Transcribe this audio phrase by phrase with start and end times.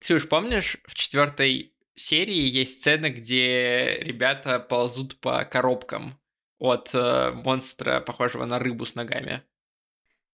[0.00, 6.18] Ксюш, помнишь, в четвертой серии есть сцена, где ребята ползут по коробкам
[6.58, 9.42] от э, монстра, похожего на рыбу с ногами?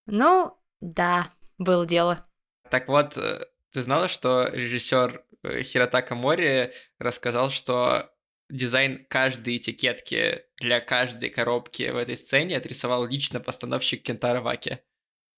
[0.07, 1.27] Ну, да,
[1.59, 2.25] было дело.
[2.71, 8.13] Так вот, э, ты знала, что режиссер э, Хиротака Мори рассказал, что
[8.49, 14.79] дизайн каждой этикетки для каждой коробки в этой сцене отрисовал лично постановщик Кентара Ваки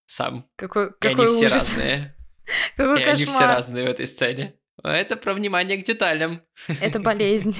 [0.06, 0.50] сам.
[0.56, 1.54] Какой, И какой они все ужас.
[1.76, 2.14] разные.
[2.76, 3.56] Какой И они все кошмар.
[3.56, 4.54] разные в этой сцене.
[4.82, 6.43] А Это про внимание к деталям.
[6.80, 7.56] Это болезнь.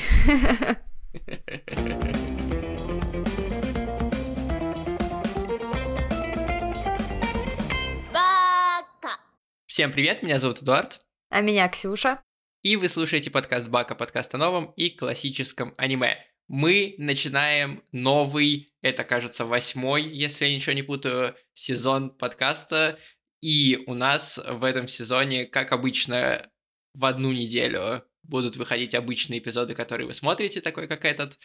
[9.67, 11.01] Всем привет, меня зовут Эдуард.
[11.31, 12.21] А меня Ксюша.
[12.63, 16.19] И вы слушаете подкаст Бака, подкаст о новом и классическом аниме.
[16.49, 22.99] Мы начинаем новый, это, кажется, восьмой, если я ничего не путаю, сезон подкаста.
[23.41, 26.51] И у нас в этом сезоне, как обычно,
[26.95, 31.39] в одну неделю будут выходить обычные эпизоды, которые вы смотрите, такой как этот.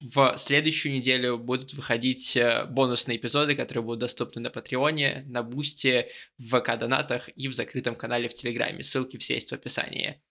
[0.00, 6.08] В следующую неделю будут выходить э, бонусные эпизоды, которые будут доступны на Патреоне, на Бусте,
[6.38, 8.82] в ВК-донатах и в закрытом канале в Телеграме.
[8.82, 10.22] Ссылки все есть в описании.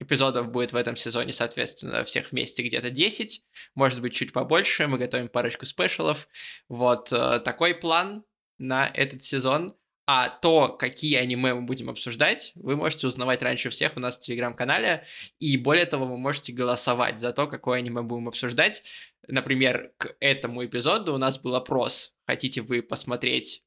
[0.00, 4.86] Эпизодов будет в этом сезоне, соответственно, всех вместе где-то 10, может быть, чуть побольше.
[4.86, 6.26] Мы готовим парочку спешалов.
[6.68, 8.24] Вот э, такой план
[8.56, 9.76] на этот сезон.
[10.06, 14.20] А то, какие аниме мы будем обсуждать, вы можете узнавать раньше всех у нас в
[14.20, 15.04] Телеграм-канале.
[15.38, 18.82] И более того, вы можете голосовать за то, какое аниме будем обсуждать.
[19.28, 22.12] Например, к этому эпизоду у нас был опрос.
[22.26, 23.64] Хотите вы посмотреть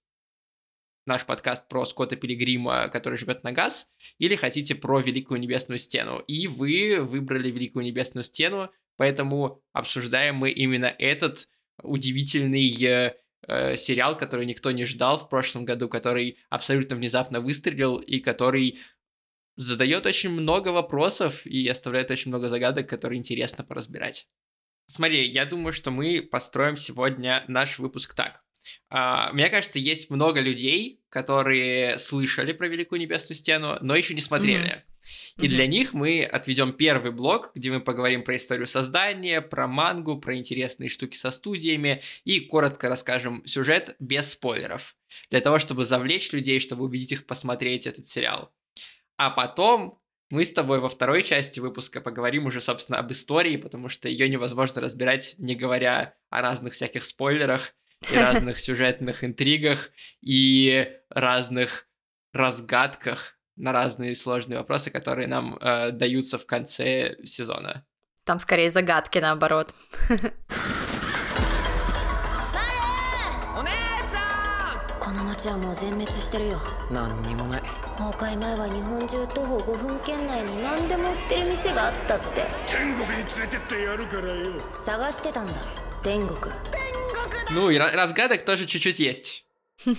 [1.08, 6.20] наш подкаст про Скотта Пилигрима, который живет на газ, или хотите про Великую Небесную Стену.
[6.20, 11.48] И вы выбрали Великую Небесную Стену, поэтому обсуждаем мы именно этот
[11.82, 13.16] удивительный
[13.48, 18.80] э, сериал, который никто не ждал в прошлом году, который абсолютно внезапно выстрелил и который
[19.56, 24.28] задает очень много вопросов и оставляет очень много загадок, которые интересно поразбирать.
[24.86, 28.44] Смотри, я думаю, что мы построим сегодня наш выпуск так.
[28.89, 34.22] А, Мне кажется, есть много людей, которые слышали про Великую Небесную Стену, но еще не
[34.22, 34.83] смотрели.
[35.38, 35.50] И Мгм.
[35.50, 40.35] для них мы отведем первый блок, где мы поговорим про историю создания, про мангу, про
[40.35, 44.95] интересные штуки со студиями и коротко расскажем сюжет без спойлеров.
[45.29, 48.51] Для того, чтобы завлечь людей, чтобы убедить их посмотреть этот сериал.
[49.16, 53.88] А потом мы с тобой во второй части выпуска поговорим уже, собственно, об истории, потому
[53.88, 57.73] что ее невозможно разбирать, не говоря о разных всяких спойлерах
[58.12, 59.90] и разных сюжетных интригах
[60.22, 61.88] и разных
[62.34, 67.85] разгадках на разные сложные вопросы, которые нам э, даются в конце сезона.
[68.24, 69.74] Там скорее загадки наоборот.
[86.69, 86.87] お
[87.52, 89.46] Ну и ра- разгадок тоже чуть-чуть есть.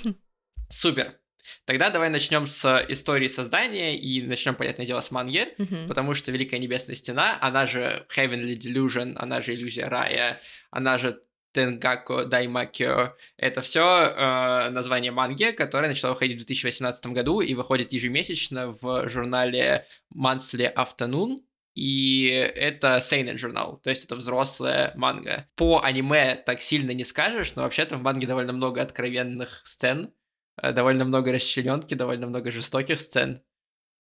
[0.69, 1.19] Супер.
[1.65, 5.89] Тогда давай начнем с истории создания и начнем, понятное дело, с манги, Мгм.
[5.89, 11.21] потому что Великая Небесная Стена, она же Heavenly Delusion, она же Иллюзия Рая, она же
[11.53, 13.17] Тенгако Даймакё.
[13.39, 19.87] Это все название манги, которое начало выходить в 2018 году и выходит ежемесячно в журнале
[20.15, 21.39] Monthly Afternoon.
[21.79, 25.47] И это Seinen журнал, то есть это взрослая манга.
[25.55, 30.13] По аниме так сильно не скажешь, но вообще-то в манге довольно много откровенных сцен,
[30.61, 33.45] э, довольно много расчлененки, довольно много жестоких сцен.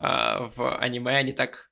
[0.00, 1.70] А в аниме они так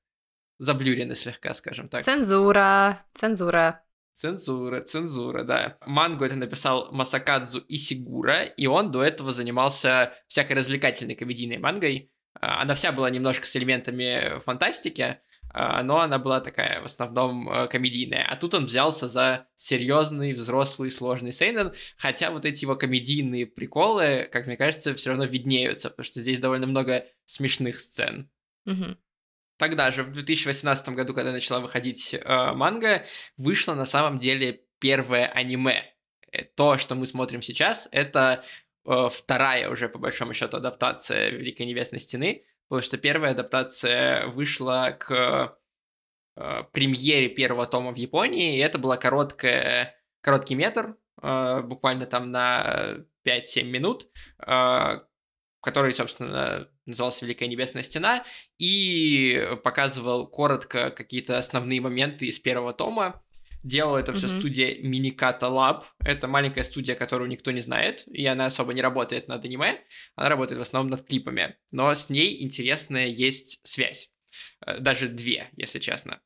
[0.59, 2.05] заблюрены слегка, скажем так.
[2.05, 3.83] Цензура, цензура.
[4.13, 5.77] Цензура, цензура, да.
[5.87, 12.13] Мангу это написал Масакадзу Исигура, и он до этого занимался всякой развлекательной комедийной мангой.
[12.41, 15.21] А, Она вся была немножко с элементами фантастики,
[15.55, 18.27] но она была такая в основном э, комедийная.
[18.29, 24.29] А тут он взялся за серьезный, взрослый, сложный сейнен, хотя вот эти его комедийные приколы,
[24.31, 28.31] как мне кажется, все равно виднеются, потому что здесь довольно много смешных сцен.
[28.67, 28.99] Мгм.
[29.59, 33.05] Тогда же, в 2018 году, когда начала выходить э, манга,
[33.39, 35.85] вышло на самом деле первое аниме.
[36.33, 38.45] Э, То, что мы смотрим сейчас, это
[38.85, 44.97] э, вторая уже, по большому счету, адаптация Великой Небесной Стены, потому что первая адаптация вышла
[44.99, 45.59] к
[46.37, 52.31] э, премьере первого тома в Японии, и это была короткая, короткий метр, э, буквально там
[52.31, 54.09] на 5-7 минут,
[54.47, 55.01] э,
[55.61, 58.25] который, собственно, назывался Великая Небесная Стена,
[58.59, 63.23] и показывал коротко какие-то основные моменты из первого тома.
[63.67, 64.39] Делала это все Мгм.
[64.39, 65.83] студия Minikata Lab.
[65.99, 69.81] Это маленькая студия, которую никто не знает, и она особо не работает над аниме.
[70.15, 71.57] Она работает в основном над клипами.
[71.73, 74.11] Но с ней интересная есть связь.
[74.65, 76.21] Э, Даже две, если честно.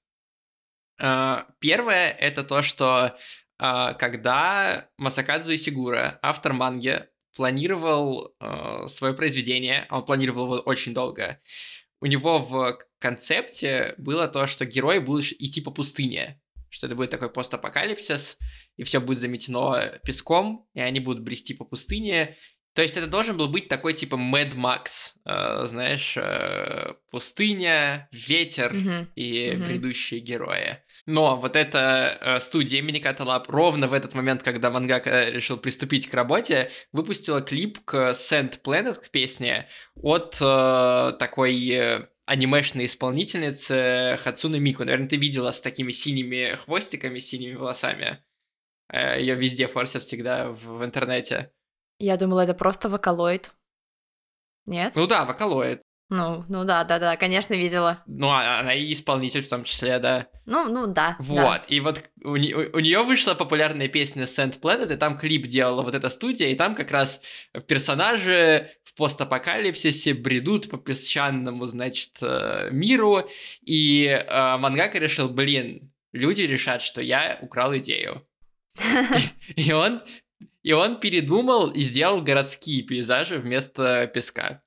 [1.00, 3.16] Э, Первое— это то, что
[3.58, 8.34] э, когда Масакадзу Исигура, автор манги, планировал
[8.88, 11.40] свое произведение, а он планировал его очень долго,
[12.00, 17.10] у него в концепте было то, что герои будут идти по пустыне, что это будет
[17.10, 18.38] такой постапокалипсис,
[18.76, 22.36] и все будет заметено песком, и они будут брести по пустыне.
[22.72, 28.72] То есть это должен был быть такой типа Mad Max, э, знаешь, э, пустыня, ветер
[28.72, 29.10] Мгм.
[29.16, 29.64] и Мгм.
[29.66, 30.78] предыдущие герои.
[31.04, 36.08] Но вот эта э, студия Миниката Lab ровно в этот момент, когда мангака решил приступить
[36.08, 39.66] к работе, выпустила клип к Sand Planet, к песне,
[39.96, 44.84] от э, такой э, анимешной исполнительницы Хацуны Мику.
[44.84, 48.24] Наверное, ты видела с такими синими хвостиками, синими волосами.
[48.92, 51.52] Ее везде форсят всегда в, в интернете.
[51.98, 53.50] Я думала, это просто вокалоид.
[54.64, 54.94] Нет?
[54.94, 55.82] Ну да, вокалоид.
[56.10, 58.02] Ну, ну да, да, да, конечно, видела.
[58.06, 60.26] Ну, а- она и исполнитель в том числе, да.
[60.44, 61.14] Ну, ну да.
[61.20, 61.62] Вот, да.
[61.68, 66.08] и вот у, нее вышла популярная песня Sand Planet, и там клип делала вот эта
[66.08, 67.20] студия, и там как раз
[67.68, 73.28] персонажи в постапокалипсисе бредут по песчаному, значит, э, миру,
[73.64, 78.26] и э, Мангака решил, блин, люди решат, что я украл идею.
[79.56, 80.00] И он,
[80.62, 84.62] и он передумал и сделал городские пейзажи вместо песка.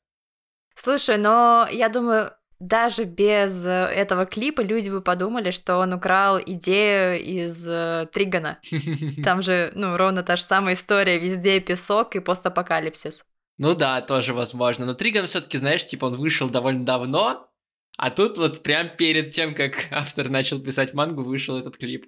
[0.75, 6.39] Слушай, но я думаю, даже без э, этого клипа люди бы подумали, что он украл
[6.39, 8.59] идею из э, Тригана.
[9.23, 13.25] Там же, ну, ровно та же самая история, везде песок и постапокалипсис.
[13.57, 14.85] Ну да, тоже возможно.
[14.85, 17.49] Но Триган все-таки, знаешь, типа он вышел довольно давно,
[17.97, 22.07] а тут вот прям перед тем, как автор начал писать мангу, вышел этот клип.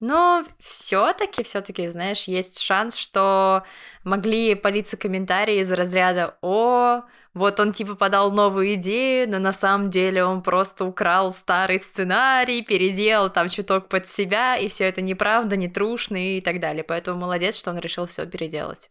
[0.00, 3.62] Но все-таки, все-таки, знаешь, есть шанс, что
[4.02, 7.02] могли палиться комментарии из разряда «О,
[7.34, 12.62] вот он типа подал новую идею, но на самом деле он просто украл старый сценарий,
[12.62, 16.84] переделал там чуток под себя, и все это неправда, не трушно и так далее.
[16.84, 18.90] Поэтому молодец, что он решил все переделать.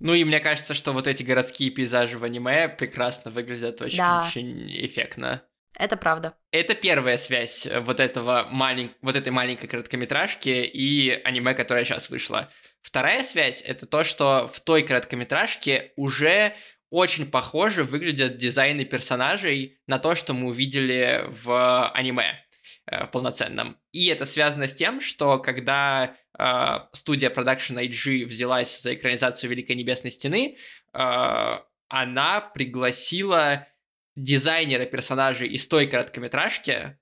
[0.00, 4.26] Ну и мне кажется, что вот эти городские пейзажи в аниме прекрасно выглядят очень, Да.
[4.26, 5.42] очень эффектно.
[5.78, 6.34] Это правда.
[6.52, 8.92] Это первая связь э, вот этого малень...
[9.02, 12.48] вот этой маленькой короткометражки и аниме, которое сейчас вышло.
[12.80, 16.54] Вторая связь— это то, что в той короткометражке уже
[16.94, 22.40] очень похоже выглядят дизайны персонажей на то, что мы увидели в аниме
[22.86, 23.80] э, полноценном.
[23.90, 29.74] И это связано с тем, что когда э, студия Production IG взялась за экранизацию Великой
[29.74, 30.56] Небесной Стены,
[30.92, 31.58] э,
[31.88, 33.66] она пригласила
[34.14, 36.96] дизайнера персонажей из той короткометражки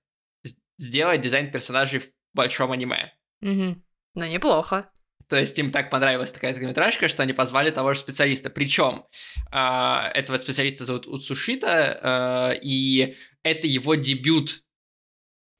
[0.78, 3.12] сделать дизайн персонажей в большом аниме.
[3.42, 3.84] Мгм.
[4.14, 4.90] Ну, неплохо.
[5.28, 8.50] То есть им так понравилась такая короткометражка, что они позвали того же специалиста.
[8.50, 9.04] Причем
[9.50, 14.50] а, этого специалиста зовут Уцушита, а, и это его дебют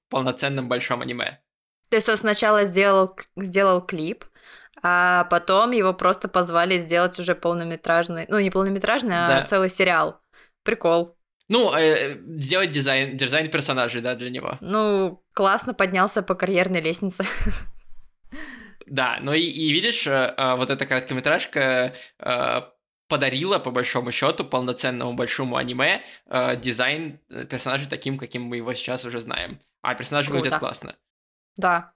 [0.07, 1.41] в полноценном большом аниме.
[1.91, 4.25] То есть он сначала сделал, сделал клип,
[4.83, 9.47] а потом его просто позвали сделать уже полнометражный, ну не полнометражный, а Да.
[9.47, 10.21] целый сериал.
[10.65, 11.17] Прикол.
[11.49, 14.57] Ну, э, сделать дизайн, дизайн персонажей, да, для него.
[14.61, 17.25] Ну, классно поднялся по карьерной лестнице.
[18.93, 22.61] Да, ну и, и видишь, э, э, вот эта короткометражка э,
[23.09, 27.19] подарила, по большому счету, полноценному большому аниме э, дизайн
[27.49, 29.59] персонажей таким, каким мы его сейчас уже знаем.
[29.81, 30.41] А персонажи Круто.
[30.41, 30.97] выглядят классно.
[31.57, 31.95] Да,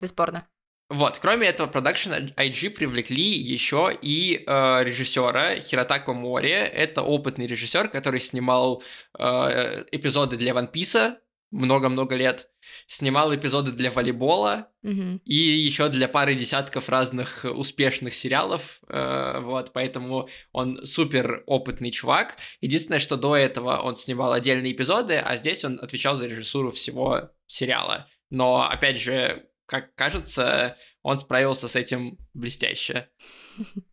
[0.00, 0.46] бесспорно.
[0.88, 6.52] Вот, кроме этого, Production IG привлекли еще и э, режиссера Хиротако Мори.
[6.52, 8.84] Это опытный режиссер, который снимал
[9.18, 11.16] э, эпизоды для One Piece
[11.50, 12.48] много-много лет,
[12.86, 15.20] снимал эпизоды для волейбола, Мгм.
[15.24, 22.36] и еще для пары десятков разных успешных сериалов, э, вот, поэтому он супер опытный чувак.
[22.60, 27.30] Единственное, что до этого он снимал отдельные эпизоды, а здесь он отвечал за режиссуру всего
[27.46, 28.08] сериала.
[28.30, 33.08] Но, опять же, как кажется, он справился с этим блестяще.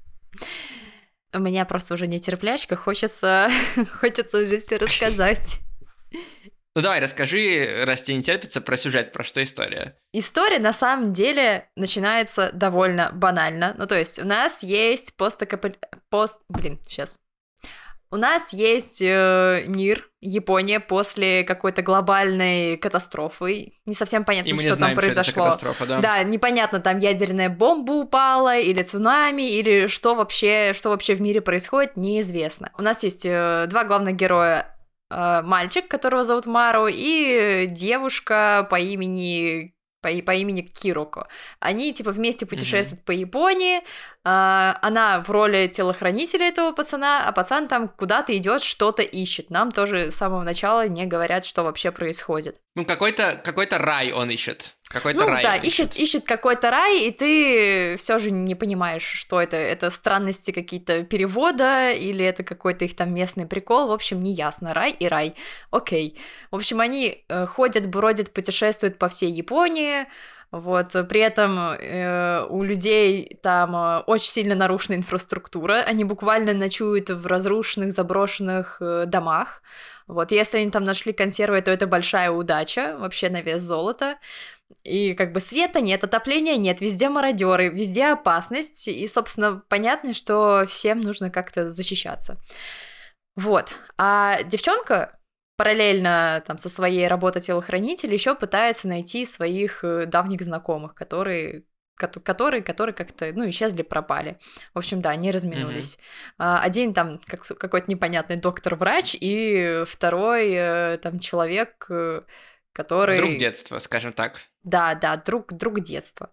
[1.34, 3.50] У меня просто уже нетерплячка, хочется,
[4.00, 5.60] хочется уже все рассказать.
[6.75, 9.96] Ну давай, расскажи, раз тебе не терпится, про сюжет, про что история.
[10.12, 13.74] История на самом деле начинается довольно банально.
[13.77, 15.75] Ну, то есть у нас есть постакапи...
[16.10, 16.38] пост...
[16.50, 17.17] Блин, сейчас.
[18.12, 23.74] У нас есть э, мир, Япония после какой-то глобальной катастрофы.
[23.86, 25.44] Не совсем понятно, что знаем, там что произошло.
[25.46, 26.00] катастрофа, да?
[26.01, 31.41] Да, непонятно, там ядерная бомба упала, или цунами, или что вообще, что вообще в мире
[31.41, 32.72] происходит, неизвестно.
[32.77, 34.75] У нас есть э, два главных героя.
[35.10, 41.28] Э, мальчик, которого зовут Мару, и девушка по имени по, по имени Кироко.
[41.60, 43.82] Они, типа, вместе путешествуют по Японии,
[44.24, 49.50] а, она в роли телохранителя этого пацана, а пацан там куда-то идет, что-то ищет.
[49.50, 52.58] Нам тоже с самого начала не говорят, что вообще происходит.
[52.76, 54.76] Ну, какой-то какой рай он ищет.
[54.96, 59.04] Какой-то Ну рай да, он ищет, ищет какой-то рай, и ты все же не понимаешь,
[59.04, 59.58] что это.
[59.58, 63.88] Это странности какие-то перевода, или это какой-то их там местный прикол.
[63.88, 64.74] В общем, не ясно.
[64.74, 65.36] Рай и рай.
[65.70, 66.18] Окей.
[66.50, 70.06] В общем, они э, ходят, бродят, путешествуют по всей Японии.
[70.52, 77.10] Вот, при этом э, у людей там э, очень сильно нарушена инфраструктура, они буквально ночуют
[77.10, 79.62] в разрушенных, заброшенных э, домах.
[80.08, 84.18] Вот, если они там нашли консервы, то это большая удача, вообще на вес золота.
[84.86, 90.65] И как бы света нет, отопления нет, везде мародеры, везде опасность, и, собственно, понятно, что
[90.68, 92.38] всем нужно как-то защищаться.
[93.36, 93.77] Вот.
[93.98, 95.20] А девчонка
[95.58, 101.63] параллельно там со своей работой телохранителя еще пытается найти своих э, давних знакомых, которые
[102.00, 104.38] кото- которые, которые как-то, ну, исчезли, пропали.
[104.74, 105.98] В общем, да, они разминулись.
[106.38, 112.22] А, Один там как, какой-то непонятный доктор-врач, и второй э, там человек, э,
[112.75, 113.15] который...
[113.15, 114.41] Друг детства, скажем так.
[114.63, 116.29] Да, да, друг, друг детства.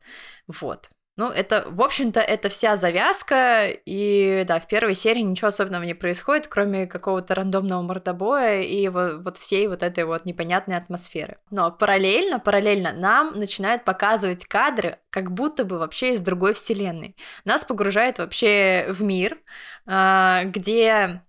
[0.48, 0.90] Вот.
[1.18, 5.92] Ну, это, в общем-то, это вся завязка, и, да, в первой серии ничего особенного не
[5.92, 11.36] происходит, кроме какого-то рандомного мордобоя и вот, вот всей вот этой вот непонятной атмосферы.
[11.50, 17.14] Но параллельно, параллельно нам начинают показывать кадры, как будто бы вообще из другой вселенной.
[17.44, 19.38] Нас погружает вообще в мир,
[19.84, 21.22] а, где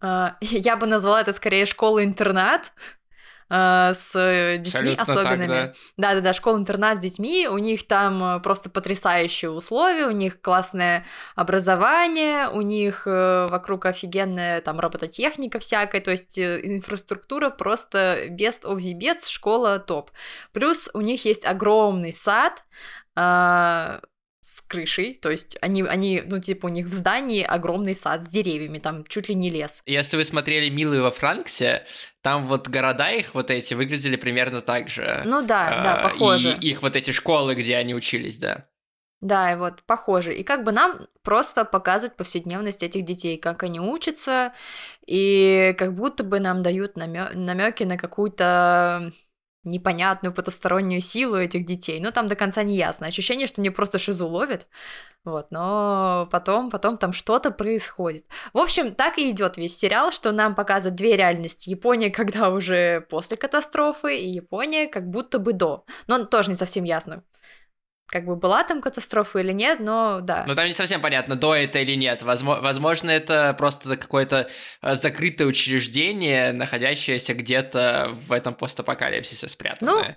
[0.00, 2.72] а, я бы назвала это скорее школа-интернат,
[3.50, 4.12] а, с
[4.58, 5.46] детьми Абсолютно особенными.
[5.48, 5.72] да.
[5.96, 12.48] Да-да-да, школа-интернат с детьми, у них там э, просто потрясающие условия, у них классное образование,
[12.48, 18.76] у них э, вокруг офигенная там робототехника всякая, то есть э, инфраструктура просто best of
[18.78, 20.10] the best, школа топ.
[20.52, 22.64] Плюс у них есть огромный сад,
[23.20, 24.00] а,
[24.48, 28.28] с крышей, то есть они, они, ну, типа, у них в здании огромный сад с
[28.28, 29.82] деревьями, там чуть ли не лес.
[29.84, 31.84] Если вы смотрели «Милые во Франксе»,
[32.22, 35.22] там вот города их вот эти выглядели примерно так же.
[35.26, 36.56] Ну да, да, А, похоже.
[36.62, 38.64] И их вот эти школы, где они учились, да.
[39.20, 40.34] Да, и вот похоже.
[40.34, 44.54] И как бы нам просто показывают повседневность этих детей, как они учатся,
[45.06, 49.12] и как будто бы нам дают намеки на какую-то
[49.70, 52.00] непонятную потустороннюю силу этих детей.
[52.00, 53.06] Ну, там до конца не ясно.
[53.06, 54.68] Ощущение, что они просто шизу ловят.
[55.24, 58.24] Вот, но потом, потом там что-то происходит.
[58.52, 61.70] В общем, так и идет весь сериал, что нам показывают две реальности.
[61.70, 65.84] Япония, когда уже после катастрофы, и Япония как будто бы до.
[66.06, 67.22] Но тоже не совсем ясно
[68.08, 70.44] как бы была там катастрофа или нет, но да.
[70.46, 72.22] Но там не совсем понятно, до это или нет.
[72.22, 74.48] Возможно, возможно это просто какое-то
[74.82, 80.16] э, закрытое учреждение, находящееся где-то в этом постапокалипсисе спрятанное.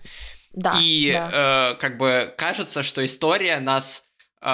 [0.54, 1.74] Да, И да.
[1.74, 4.06] э, как бы кажется, что история нас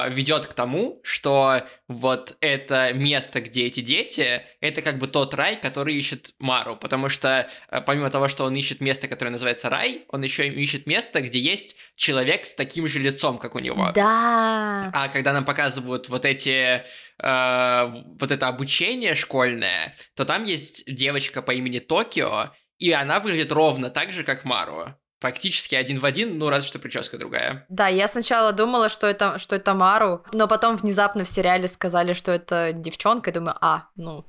[0.10, 5.56] ведет к тому, что вот это место, где эти дети, это как бы тот рай,
[5.56, 10.06] который ищет Мару, потому что э, помимо того, что он ищет место, которое называется рай,
[10.10, 13.92] он еще ищет место, где есть человек с таким же лицом, как у него.
[13.96, 14.92] Да.
[14.94, 16.84] А когда нам показывают вот эти
[17.22, 23.52] э, вот это обучение школьное, то там есть девочка по имени Токио, и она выглядит
[23.52, 24.94] ровно так же, как Мару.
[25.20, 27.66] Практически один в один, ну разве что прическа другая.
[27.70, 32.14] Да, я сначала думала, что это, что это Мару, но потом внезапно в сериале сказали,
[32.14, 34.26] что это девчонка, и думаю, а, ну,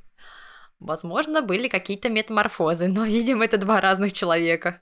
[0.80, 4.80] возможно, были какие-то метаморфозы, но, видимо, это два разных человека.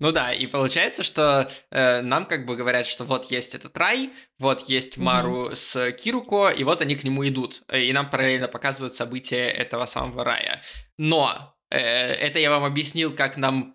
[0.00, 4.10] Ну да, и получается, что э, нам как бы говорят, что вот есть этот рай,
[4.38, 7.62] вот есть Мару с Кируко, и вот они к нему идут.
[7.72, 10.62] И нам параллельно показывают события этого самого рая.
[10.98, 13.74] Но э, это я вам объяснил, как нам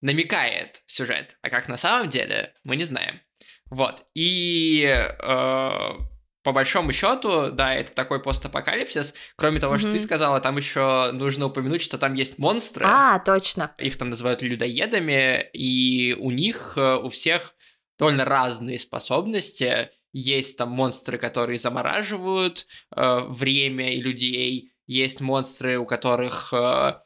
[0.00, 3.20] намекает сюжет, а как на самом деле мы не знаем.
[3.70, 4.04] Вот.
[4.14, 5.90] И э,
[6.42, 9.14] по большому счету, да, это такой постапокалипсис.
[9.36, 9.96] Кроме того, что Мгм.
[9.96, 12.84] ты сказала, там еще нужно упомянуть, что там есть монстры.
[12.88, 13.74] А, точно.
[13.78, 17.54] Их там называют людоедами, и у них э, у всех
[17.98, 19.90] довольно разные способности.
[20.12, 22.66] Есть там монстры, которые замораживают
[22.96, 24.72] э, время и людей.
[24.86, 26.98] Есть монстры, у которых э,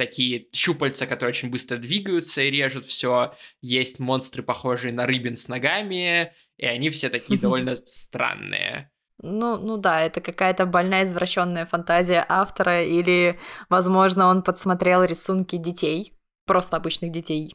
[0.00, 3.34] такие щупальца, которые очень быстро двигаются и режут все.
[3.60, 8.90] Есть монстры, похожие на рыбин с ногами, и они все такие довольно странные.
[9.22, 13.38] Ну, ну да, это какая-то больная извращенная фантазия автора, или,
[13.68, 16.14] возможно, он подсмотрел рисунки детей,
[16.46, 17.54] просто обычных детей.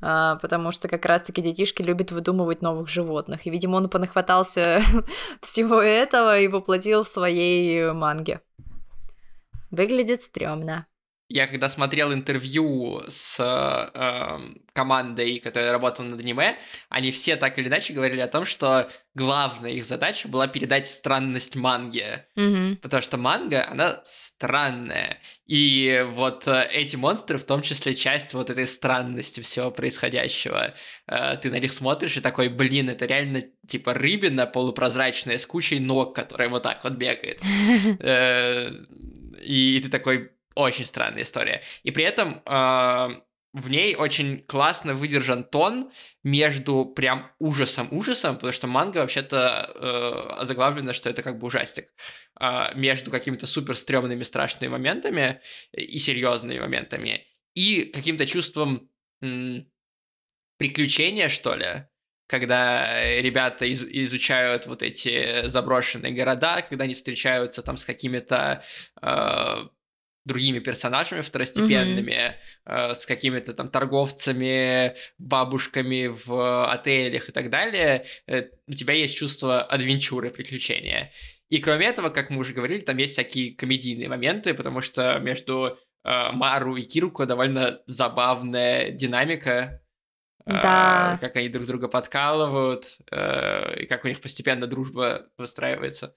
[0.00, 3.46] А, потому что как раз-таки детишки любят выдумывать новых животных.
[3.46, 4.80] И, видимо, он понахватался
[5.42, 8.40] всего этого и воплотил в своей манге.
[9.70, 10.86] Выглядит стрёмно.
[11.28, 14.38] Я когда смотрел интервью с э,
[14.72, 16.56] командой, которая работала над аниме,
[16.88, 21.56] они все так или иначе говорили о том, что главная их задача была передать странность
[21.56, 22.24] манги.
[22.36, 22.76] Мгм.
[22.76, 25.18] Потому что манга, она странная.
[25.46, 30.74] И вот э, эти монстры, в том числе, часть вот этой странности всего происходящего.
[31.08, 35.80] Э, Ты на них смотришь и такой, блин, это реально типа рыбина полупрозрачная с кучей
[35.80, 37.40] ног, которая вот так вот бегает.
[38.00, 38.70] Э,
[39.42, 41.62] И ты такой, очень странная история.
[41.84, 43.20] И при этом э,
[43.52, 45.90] в ней очень классно выдержан тон
[46.24, 51.86] между прям ужасом-ужасом, потому что манга вообще-то э, озаглавлена, что это как бы ужастик,
[52.38, 55.40] а, между какими-то супер стрёмными страшными моментами
[55.72, 58.90] и серьезными моментами, и каким-то чувством
[59.22, 59.66] м,
[60.58, 61.84] приключения, что ли,
[62.26, 68.62] когда ребята из- изучают вот эти заброшенные города, когда они встречаются там с какими-то
[69.02, 69.56] э,
[70.26, 72.34] другими персонажами второстепенными,
[72.66, 79.16] э, с какими-то там торговцами, бабушками в отелях и так далее, э, у тебя есть
[79.16, 81.12] чувство адвенчуры, приключения.
[81.48, 85.78] И кроме этого, как мы уже говорили, там есть всякие комедийные моменты, потому что между
[86.04, 89.80] э, Мару и Кируко довольно забавная динамика,
[90.44, 91.18] э, Да.
[91.20, 96.14] как они друг друга подкалывают, э, и как у них постепенно дружба выстраивается.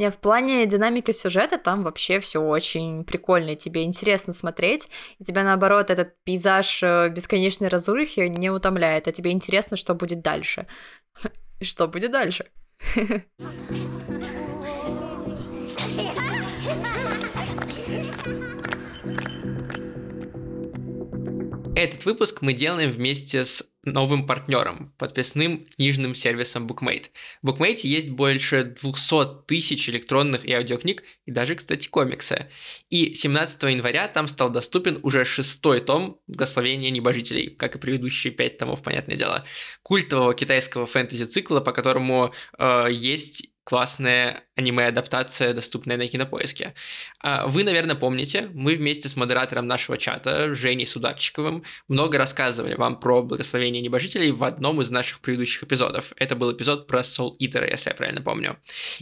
[0.00, 4.88] Не, в плане динамики сюжета там вообще все очень прикольно, и тебе интересно смотреть,
[5.18, 10.22] и тебя наоборот этот пейзаж э, бесконечной разрухи не утомляет, а тебе интересно, что будет
[10.22, 10.66] дальше.
[11.60, 12.46] Что будет дальше?
[21.76, 27.06] Этот выпуск мы делаем вместе с новым партнером, подписным книжным сервисом Bookmate.
[27.42, 32.48] В Bookmate есть больше 200 тысяч электронных и аудиокниг, и даже, кстати, комиксы.
[32.90, 38.58] И 17 января там стал доступен уже шестой том «Благословения небожителей», как и предыдущие пять
[38.58, 39.44] томов, понятное дело,
[39.82, 46.74] культового китайского фэнтези-цикла, по которому э, есть классная аниме-адаптация, доступная на Кинопоиске.
[47.20, 52.98] А, Вы, наверное, помните, мы вместе с модератором нашего чата, Женей Сударчиковым, много рассказывали вам
[53.00, 56.12] про благословение небожителей в одном из наших предыдущих эпизодов.
[56.16, 58.58] Это был эпизод про Soul Eater, если я правильно помню.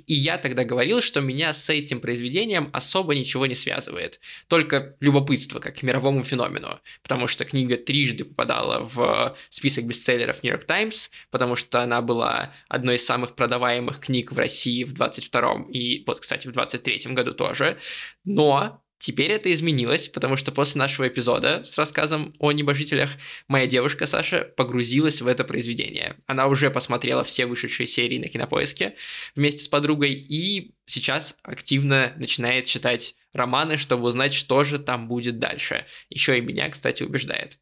[0.07, 4.21] И я тогда говорил, что меня с этим произведением особо ничего не связывает.
[4.49, 6.79] Только любопытство, как к мировому феномену.
[7.03, 12.53] Потому что книга трижды попадала в список бестселлеров New York Times, потому что она была
[12.68, 14.48] одной из самых продаваемых книг в России
[14.85, 17.79] в 22-м и вот, кстати, в 23-м году тоже.
[18.25, 23.11] Но Теперь это изменилось, потому что после нашего эпизода с рассказом о небожителях
[23.47, 26.17] моя девушка Саша погрузилась в это произведение.
[26.27, 28.97] Она уже посмотрела все вышедшие серии на кинопоиске
[29.37, 35.39] вместе с подругой и сейчас активно начинает читать романы, чтобы узнать, что же там будет
[35.39, 35.87] дальше.
[36.11, 37.59] Еще и меня, кстати, убеждает.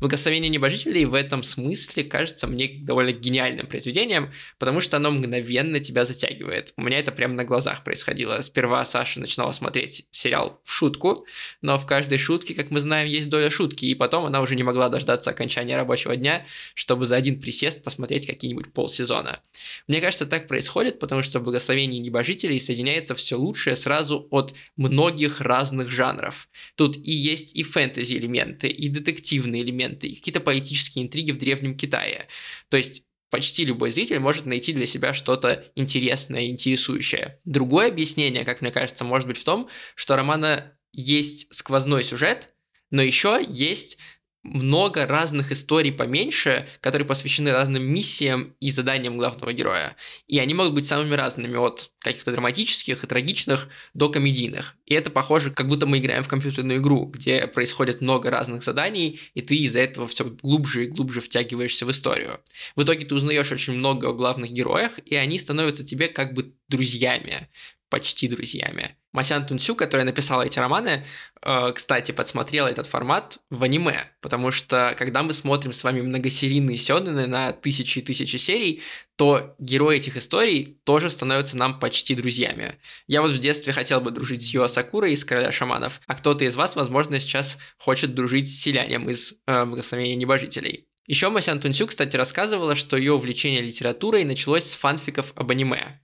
[0.00, 6.04] Благословение небожителей в этом смысле кажется мне довольно гениальным произведением, потому что оно мгновенно тебя
[6.04, 6.72] затягивает.
[6.76, 8.40] У меня это прямо на глазах происходило.
[8.40, 11.26] Сперва Саша начинала смотреть сериал в шутку,
[11.62, 14.62] но в каждой шутке, как мы знаем, есть доля шутки, и потом она уже не
[14.62, 19.40] могла дождаться окончания рабочего дня, чтобы за один присест посмотреть какие-нибудь полсезона.
[19.86, 25.40] Мне кажется, так происходит, потому что в благословении небожителей соединяется все лучшее сразу от многих
[25.40, 26.48] разных жанров.
[26.74, 31.76] Тут и есть и фэнтези элементы, и детективные элементы, и какие-то политические интриги в Древнем
[31.76, 32.28] Китае.
[32.68, 37.38] То есть почти любой зритель может найти для себя что-то интересное и интересующее.
[37.44, 42.50] Другое объяснение, как мне кажется, может быть в том, что романа есть сквозной сюжет,
[42.90, 43.98] но еще есть
[44.44, 49.96] много разных историй поменьше, которые посвящены разным миссиям и заданиям главного героя.
[50.26, 54.76] И они могут быть самыми разными, от каких-то драматических и трагичных до комедийных.
[54.84, 59.18] И это похоже, как будто мы играем в компьютерную игру, где происходит много разных заданий,
[59.32, 62.40] и ты из-за этого все глубже и глубже втягиваешься в историю.
[62.76, 66.52] В итоге ты узнаешь очень много о главных героях, и они становятся тебе как бы
[66.68, 67.48] друзьями
[67.94, 68.96] почти друзьями.
[69.12, 71.06] Масян Тунсю, которая написала эти романы,
[71.42, 76.76] э, кстати, подсмотрела этот формат в аниме, потому что когда мы смотрим с вами многосерийные
[76.76, 78.82] сёнэны на тысячи и тысячи серий,
[79.14, 82.80] то герои этих историй тоже становятся нам почти друзьями.
[83.06, 86.44] Я вот в детстве хотел бы дружить с Юа Сакурой из «Короля шаманов», а кто-то
[86.44, 90.88] из вас, возможно, сейчас хочет дружить с селянем из э, «Благословения небожителей».
[91.06, 96.00] Еще Масян Тунсю, кстати, рассказывала, что ее увлечение литературой началось с фанфиков об аниме.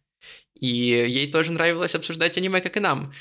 [0.61, 3.13] И ей тоже нравилось обсуждать аниме, как и нам.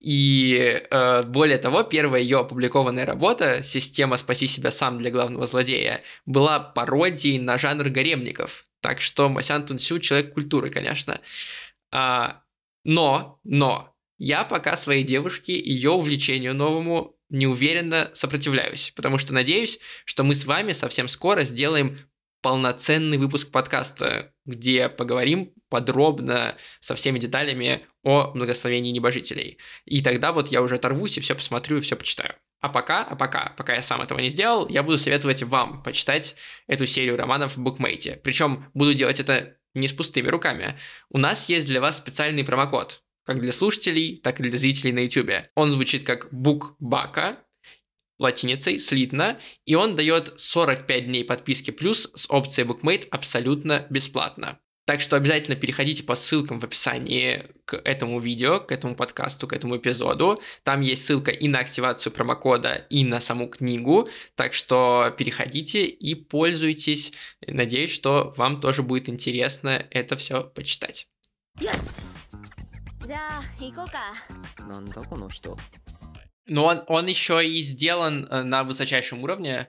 [0.00, 6.02] И э, более того, первая ее опубликованная работа «Система спаси себя сам для главного злодея»
[6.26, 8.66] была пародией на жанр гаремников.
[8.80, 11.20] Так что Масян Тунсю человек культуры, конечно.
[11.90, 12.42] А,
[12.84, 20.22] но, но, я пока своей девушке ее увлечению новому неуверенно сопротивляюсь, потому что надеюсь, что
[20.22, 21.98] мы с вами совсем скоро сделаем
[22.46, 29.58] полноценный выпуск подкаста, где поговорим подробно со всеми деталями о благословении небожителей.
[29.84, 32.36] И тогда вот я уже оторвусь и все посмотрю и все почитаю.
[32.60, 36.36] А пока, а пока, пока я сам этого не сделал, я буду советовать вам почитать
[36.68, 38.20] эту серию романов в букмейте.
[38.22, 40.78] Причем буду делать это не с пустыми руками.
[41.10, 45.00] У нас есть для вас специальный промокод, как для слушателей, так и для зрителей на
[45.00, 45.48] YouTube.
[45.56, 47.40] Он звучит как букбака,
[48.19, 54.59] латиницей, слитно, и он дает 45 дней подписки плюс с опцией Bookmate абсолютно бесплатно.
[54.85, 59.53] Так что обязательно переходите по ссылкам в описании к этому видео, к этому подкасту, к
[59.53, 60.41] этому эпизоду.
[60.63, 64.09] Там есть ссылка и на активацию промокода, и на саму книгу.
[64.35, 67.13] Так что переходите и пользуйтесь.
[67.45, 71.07] Надеюсь, что вам тоже будет интересно это все почитать.
[73.03, 74.13] じゃあ行こうか
[74.69, 75.57] なんだこの人
[76.46, 79.68] Но он, он еще и сделан э, на высочайшем уровне.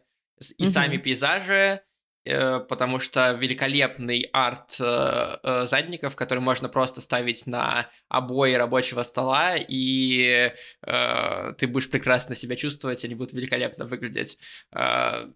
[0.58, 0.72] И Мгм.
[0.72, 1.82] сами пейзажи,
[2.26, 9.56] э, потому что великолепный арт э, задников, который можно просто ставить на обои рабочего стола,
[9.58, 14.38] и ты будешь прекрасно себя чувствовать, они будут великолепно выглядеть.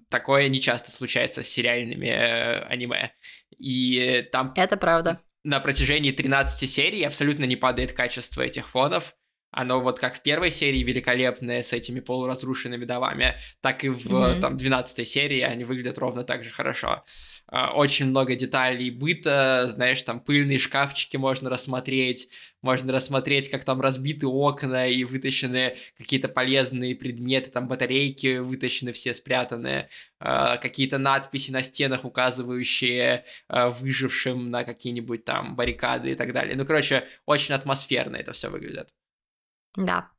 [0.09, 3.13] Такое не часто случается с сериальными аниме.
[3.57, 5.19] И там Это правда.
[5.43, 9.15] на протяжении 13 серий абсолютно не падает качество этих фонов.
[9.51, 14.39] Оно вот как в первой серии великолепное с этими полуразрушенными домами, так и в Мгм.
[14.39, 17.03] там 12 серии они выглядят ровно так же хорошо.
[17.47, 22.29] А, Очень много деталей быта, знаешь, там пыльные шкафчики можно рассмотреть,
[22.61, 29.13] можно рассмотреть, как там разбиты окна и вытащены какие-то полезные предметы, там батарейки вытащены все
[29.13, 36.31] спрятанные, а, какие-то надписи на стенах, указывающие а, выжившим на какие-нибудь там баррикады и так
[36.33, 36.55] далее.
[36.55, 38.89] Ну, короче, очень атмосферно это все выглядит.
[39.75, 40.11] Да.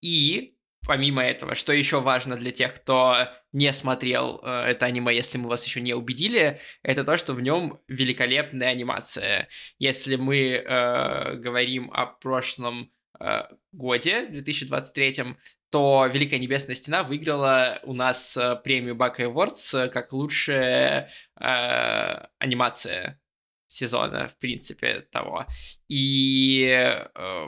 [0.00, 5.38] И помимо этого, что еще важно для тех, кто не смотрел э, это аниме, если
[5.38, 9.48] мы вас еще не убедили, это то, что в нем великолепная анимация.
[9.78, 13.42] Если мы э, говорим о прошлом э,
[13.72, 15.36] годе, 2023,
[15.70, 23.20] то Великая Небесная Стена выиграла у нас э, премию Бака Awards как лучшая э, анимация
[23.66, 25.46] сезона, в принципе, того.
[25.88, 26.66] И
[27.14, 27.46] э,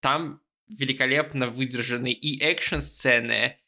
[0.00, 3.58] там великолепно выдержаны и экшн-сцены,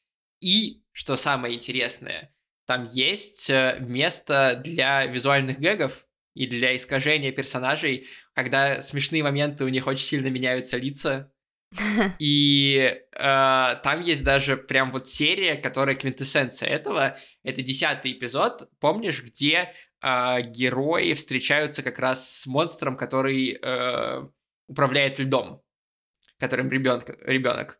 [0.40, 2.34] и, что самое интересное,
[2.66, 9.68] там есть э, место для визуальных гэгов и для искажения персонажей, когда смешные моменты у
[9.68, 11.32] них очень сильно меняются лица.
[12.18, 17.16] И э, там есть даже прям вот серия, которая квинтэссенция этого.
[17.42, 24.28] Это десятый эпизод, помнишь, где э, герои встречаются как раз с монстром, который э,
[24.66, 25.62] управляет льдом,
[26.40, 27.10] которым ребенок.
[27.24, 27.78] ребенок.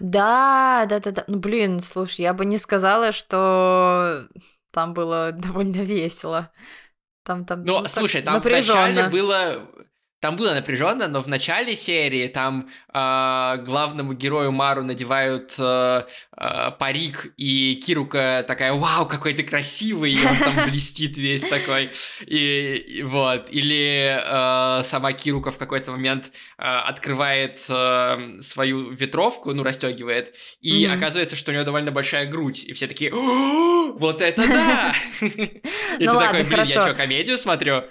[0.00, 1.24] Да, да, да, да.
[1.28, 4.26] Ну, блин, слушай, я бы не сказала, что
[4.72, 6.50] там было довольно весело.
[7.24, 8.86] Там, там, Ну, так слушай, там напряженно.
[8.86, 9.68] вначале было...
[10.20, 16.02] Там было напряженно, но в начале серии там э, главному герою Мару надевают э,
[16.36, 21.88] э, парик, и Кирука такая, вау, какой ты красивый, и он там блестит весь такой.
[22.26, 23.48] И, и вот.
[23.50, 30.86] Или э, сама Кирука в какой-то момент э, открывает э, свою ветровку, ну, расстегивает, и
[30.86, 30.98] Мгм.
[30.98, 32.64] оказывается, что у нее довольно большая грудь.
[32.64, 34.94] И все такие, «О, вот это да!
[35.22, 35.60] И ты
[36.04, 37.84] Ну такой, блин, я что, комедию смотрю?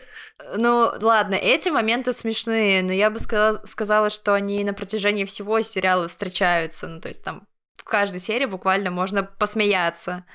[0.57, 5.61] Ну, ладно, эти моменты смешные, но я бы сказала, сказала, что они на протяжении всего
[5.61, 6.87] сериала встречаются.
[6.87, 10.25] Ну, то есть там в каждой серии буквально можно посмеяться.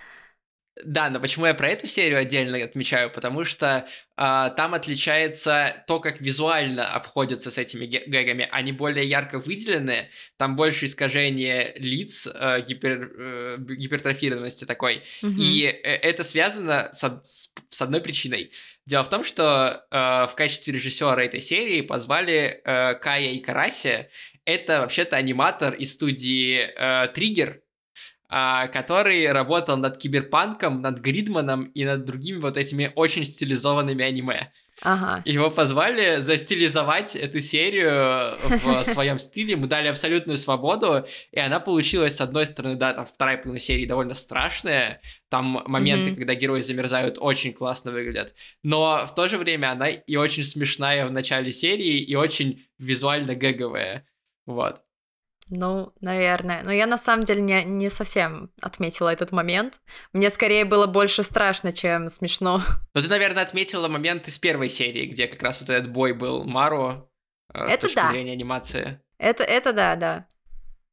[0.85, 3.09] Да, но почему я про эту серию отдельно отмечаю?
[3.11, 8.49] Потому что а, там отличается то, как визуально обходятся с этими гэгами.
[8.51, 15.05] Они более ярко выделены, там больше искажения лиц, э, гипер, э, гипертрофированности такой.
[15.23, 15.37] Мгм.
[15.41, 18.51] И э, это связано с, с- с одной причиной.
[18.85, 24.09] Дело в том, что э, в качестве режиссера этой серии позвали э, Кая и Караси.
[24.45, 27.61] Это вообще-то аниматор из студии э, Триггер,
[28.29, 34.51] который работал над Киберпанком, над Гридманом и над другими вот этими очень стилизованными аниме.
[34.83, 35.23] Ага.
[35.25, 42.17] Его позвали застилизовать эту серию в своем стиле, ему дали абсолютную свободу, и она получилась,
[42.17, 46.17] с одной стороны, да, там вторая половина серии довольно страшная, там моменты, Мгм.
[46.17, 48.35] когда герои замерзают, очень классно выглядят,
[48.65, 53.37] но в то же время она и очень смешная в начале серии, и очень визуально
[53.37, 54.05] гэговая,
[54.45, 54.81] вот.
[55.51, 56.63] Ну, наверное.
[56.63, 59.81] Но я на самом деле не, не совсем отметила этот момент.
[60.13, 62.63] Мне скорее было больше страшно, чем смешно.
[62.95, 66.45] Но ты, наверное, отметила момент из первой серии, где как раз вот этот бой был
[66.45, 67.11] Мару
[67.53, 68.11] э, с точки да.
[68.11, 69.01] зрения анимации.
[69.19, 70.27] Это, это да, да.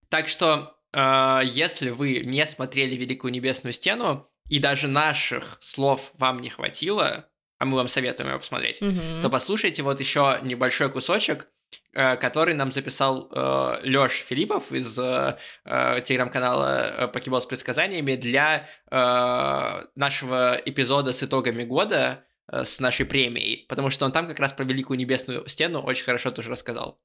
[0.09, 6.41] Так что э, если вы не смотрели «Великую небесную стену», и даже наших слов вам
[6.41, 9.21] не хватило, а мы вам советуем его посмотреть, Мгм.
[9.21, 11.47] то послушайте вот еще небольшой кусочек,
[11.93, 18.67] который нам записал э, Лёш Филиппов из э, э, телеграм-канала э, «Покебол с предсказаниями» для
[18.89, 24.39] э, нашего эпизода с итогами года э, с нашей премией, потому что он там как
[24.39, 27.01] раз про Великую Небесную Стену очень хорошо тоже рассказал.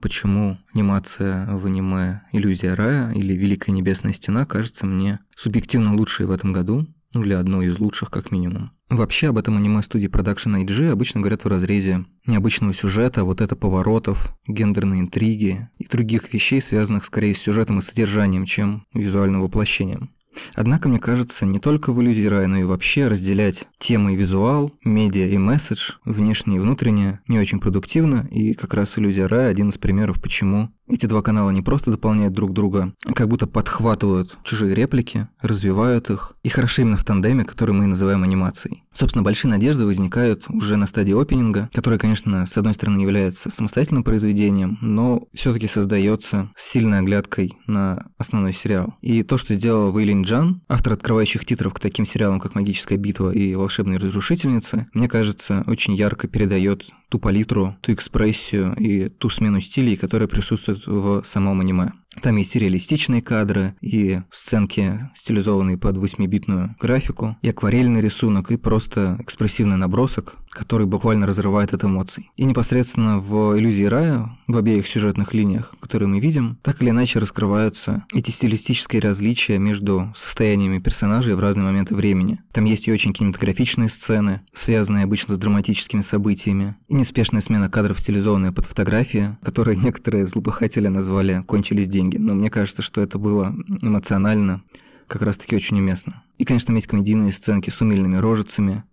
[0.00, 6.30] Почему анимация в аниме «Иллюзия рая» или «Великая небесная стена» кажется мне субъективно лучшей в
[6.30, 8.72] этом году, ну или одной из лучших как минимум.
[8.88, 13.54] Вообще об этом аниме студии Production IG обычно говорят в разрезе необычного сюжета, вот это
[13.54, 20.10] поворотов, гендерной интриги и других вещей, связанных скорее с сюжетом и содержанием, чем визуальным воплощением.
[20.54, 24.72] Однако, мне кажется, не только в иллюзии рая, но и вообще разделять темы и визуал,
[24.84, 29.70] медиа и месседж, внешнее и внутреннее, не очень продуктивно, и как раз иллюзия рая один
[29.70, 34.38] из примеров, почему эти два канала не просто дополняют друг друга, а как будто подхватывают
[34.44, 38.84] чужие реплики, развивают их, и хороши именно в тандеме, который мы называем анимацией.
[38.92, 44.02] Собственно, большие надежды возникают уже на стадии опенинга, который, конечно, с одной стороны является самостоятельным
[44.02, 48.94] произведением, но все-таки создается с сильной оглядкой на основной сериал.
[49.00, 53.30] И то, что сделал Вейлин Джан, автор открывающих титров к таким сериалам, как «Магическая битва»
[53.30, 59.60] и «Волшебные разрушительницы», мне кажется, очень ярко передает ту палитру, ту экспрессию и ту смену
[59.60, 61.92] стилей, которая присутствует в самом аниме.
[62.22, 68.56] Там есть и реалистичные кадры, и сценки, стилизованные под 8-битную графику, и акварельный рисунок, и
[68.56, 72.30] просто экспрессивный набросок, который буквально разрывает от эмоций.
[72.36, 77.18] И непосредственно в «Иллюзии рая», в обеих сюжетных линиях, которые мы видим, так или иначе
[77.18, 82.40] раскрываются эти стилистические различия между состояниями персонажей в разные моменты времени.
[82.52, 88.00] Там есть и очень кинематографичные сцены, связанные обычно с драматическими событиями, и неспешная смена кадров,
[88.00, 92.24] стилизованная под фотографии, которые некоторые злопыхатели назвали «кончились деньги».
[92.24, 94.62] Но мне кажется, что это было эмоционально
[95.06, 96.22] как раз-таки очень уместно.
[96.36, 98.84] И, конечно, есть комедийные сценки с умильными рожицами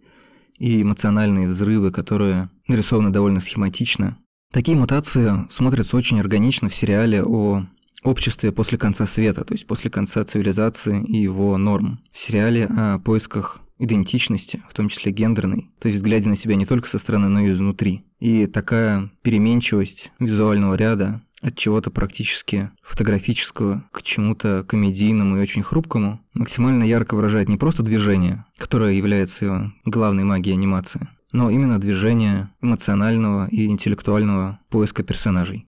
[0.58, 4.17] и эмоциональные взрывы, которые нарисованы довольно схематично.
[4.51, 7.65] Такие мутации смотрятся очень органично в сериале о
[8.04, 11.99] обществе после конца света, то есть после конца цивилизации и его норм.
[12.12, 16.65] В сериале о поисках идентичности, в том числе гендерной, то есть взгляде на себя не
[16.65, 18.06] только со стороны, но и изнутри.
[18.19, 26.24] И такая переменчивость визуального ряда от чего-то практически фотографического к чему-то комедийному и очень хрупкому
[26.34, 33.48] максимально ярко выражает не просто движение, которое является главной магией анимации, но именно движение эмоционального
[33.50, 35.67] и интеллектуального поиска персонажей.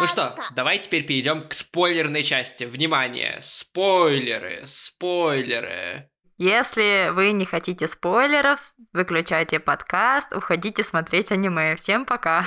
[0.00, 2.64] Ну что, давай теперь перейдем к спойлерной части.
[2.64, 6.08] Внимание, спойлеры, спойлеры.
[6.38, 11.76] Если вы не хотите спойлеров, выключайте подкаст, уходите смотреть аниме.
[11.76, 12.44] Всем пока.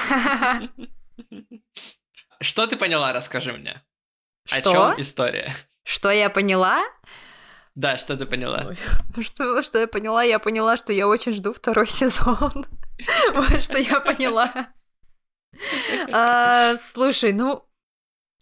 [2.45, 3.81] Что ты поняла, расскажи мне.
[4.51, 4.71] О Что?
[4.71, 5.53] чем история?
[5.83, 6.83] Что я поняла?
[7.73, 8.65] Да, что ты поняла?
[8.67, 8.77] Ой,
[9.15, 10.23] ну Что, что я поняла?
[10.23, 12.65] Я поняла, что я очень жду второй сезон.
[13.33, 14.69] Вот что я поняла.
[16.13, 17.67] А, Слушай, ну,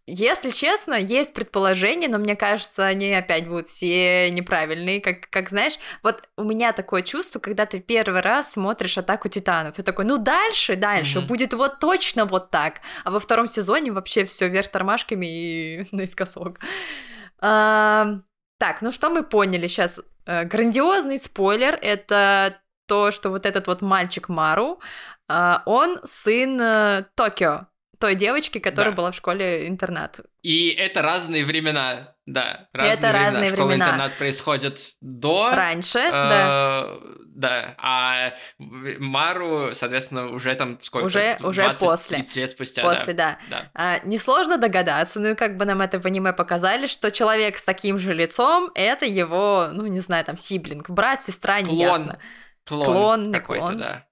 [0.06, 5.00] если честно, есть предположения, но мне кажется, они опять будут все неправильные.
[5.00, 9.76] Как, как знаешь, вот у меня такое чувство, когда ты первый раз смотришь «Атаку титанов»,
[9.76, 11.28] ты такой, ну дальше, дальше, Мгм.
[11.28, 12.82] будет вот точно вот так.
[13.06, 16.60] А во втором сезоне вообще все вверх тормашками и наискосок.
[17.40, 18.08] А,
[18.60, 20.02] Так, ну что мы поняли сейчас?
[20.26, 24.80] Э, Грандиозный спойлер— это то, что вот этот вот мальчик Мару,
[25.30, 27.68] а, он сын э, Токио,
[28.04, 28.98] той девочки, которая Да.
[28.98, 30.20] была в школе-интернат.
[30.42, 32.68] И это разные времена, да.
[32.74, 33.26] Разные Это времена.
[33.26, 33.86] разные времена.
[33.86, 35.52] Школа-интернат происходит до...
[35.56, 36.88] Раньше, э, да.
[37.36, 38.34] Да, а
[39.00, 41.06] Мару, соответственно, уже там сколько?
[41.06, 42.18] Уже- уже 20, после.
[42.18, 43.38] 30 лет спустя, После, да.
[43.50, 43.72] да.
[43.74, 47.64] А, несложно догадаться, ну и как бы нам это в аниме показали, что человек с
[47.64, 51.76] таким же лицом— это его, ну не знаю, там, сиблинг, брат, сестра, Клон.
[51.76, 52.20] неясно.
[52.68, 53.78] Клон, Клон, не какой-то, клон.
[53.80, 54.06] да.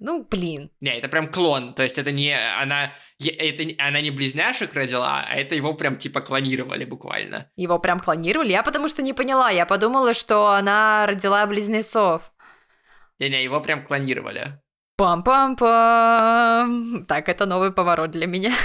[0.00, 0.70] Ну, блин.
[0.80, 5.34] Не, это прям клон, то есть это не она, это она не близняшек родила, а
[5.34, 7.50] это его прям типа клонировали буквально.
[7.54, 8.50] Его прям клонировали?
[8.50, 9.50] Я потому что не поняла.
[9.50, 12.32] Я подумала, что она родила близнецов.
[13.18, 14.58] Не-не, его прям клонировали.
[15.00, 17.04] Пам-пам-пам.
[17.06, 18.52] Так, это новый поворот для меня.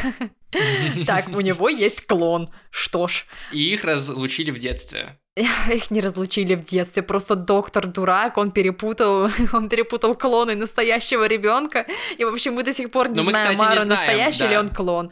[1.05, 2.47] Так, у него есть клон.
[2.71, 5.19] Что ж, И их разлучили в детстве.
[5.35, 7.03] их не разлучили в детстве.
[7.03, 11.85] Просто доктор дурак, он перепутал, он перепутал клоны настоящего ребенка.
[12.17, 14.39] И, в общем, мы до сих пор не Но мы, знаем, не Мару знаем, настоящий
[14.39, 14.47] да.
[14.47, 15.11] или он клон.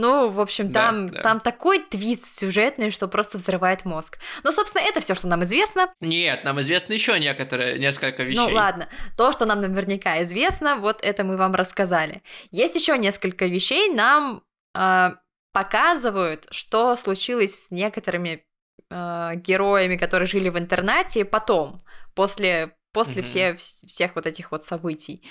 [0.00, 1.20] Ну, в общем, там, да.
[1.20, 4.18] там такой твист сюжетный, что просто взрывает мозг.
[4.44, 5.92] Ну, собственно, это все, что нам известно.
[6.00, 8.38] Нет, нам известно еще некоторые, несколько вещей.
[8.38, 12.22] Ну ладно, то, что нам наверняка известно, вот это мы вам рассказали.
[12.50, 14.42] Есть еще несколько вещей, нам
[14.74, 15.16] а,
[15.52, 18.42] показывают, что случилось с некоторыми
[18.90, 21.82] э, героями, которые жили в интернате потом,
[22.14, 23.24] после, после Мгм.
[23.26, 25.28] все, вс- всех вот этих вот событий.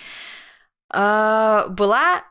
[0.91, 2.23] А, была...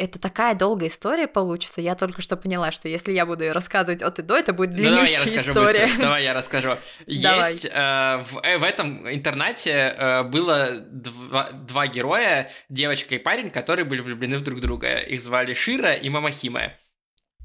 [0.00, 1.82] Это такая долгая история получится.
[1.82, 4.70] Я только что поняла, что если я буду ее рассказывать от и до, это будет
[4.78, 5.86] Ну, давай история.
[5.86, 5.88] быстро.
[6.02, 6.70] Давай я расскажу.
[7.06, 7.52] Давай.
[7.52, 13.50] Есть э, в, э, в этом интернате э, было два, два героя, девочка и парень,
[13.50, 14.98] которые были влюблены в друг друга.
[15.00, 16.78] Их звали Шира и Мамахиме.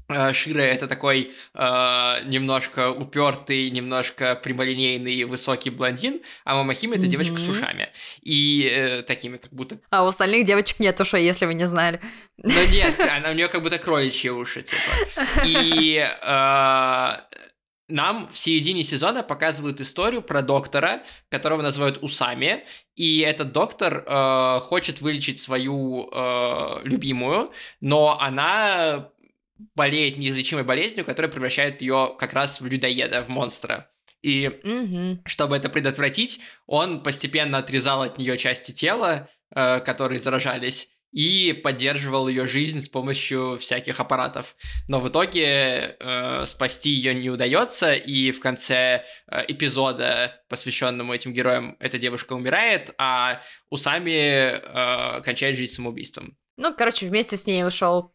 [0.08, 7.36] Э, Шира это такой э, немножко упертый, немножко прямолинейный высокий блондин, а Мамахиме это девочка
[7.36, 7.88] с ушами.
[8.22, 9.78] И э, такими как будто...
[9.90, 12.00] А у остальных девочек нет ушей, если вы не знали.
[12.42, 14.80] Ну нет, она, у нее как будто кроличьи уши, типа.
[15.44, 17.16] И э,
[17.88, 22.64] нам в середине сезона показывают историю про доктора, которого называют Усами,
[22.96, 29.10] и этот доктор э, хочет вылечить свою э, любимую, но она
[29.74, 33.90] болеет неизлечимой болезнью, которая превращает ее как раз в людоеда, в монстра.
[34.22, 35.22] И Мгм.
[35.26, 42.28] чтобы это предотвратить, он постепенно отрезал от нее части тела, э, которые заражались, и поддерживал
[42.28, 44.56] ее жизнь с помощью всяких аппаратов.
[44.88, 51.32] Но в итоге э, спасти ее не удается, и в конце э, эпизода, посвященному этим
[51.32, 53.40] героям, эта девушка умирает, а
[53.70, 56.36] Усами э, кончает жизнь самоубийством.
[56.58, 58.12] Ну, короче, вместе с ней ушел.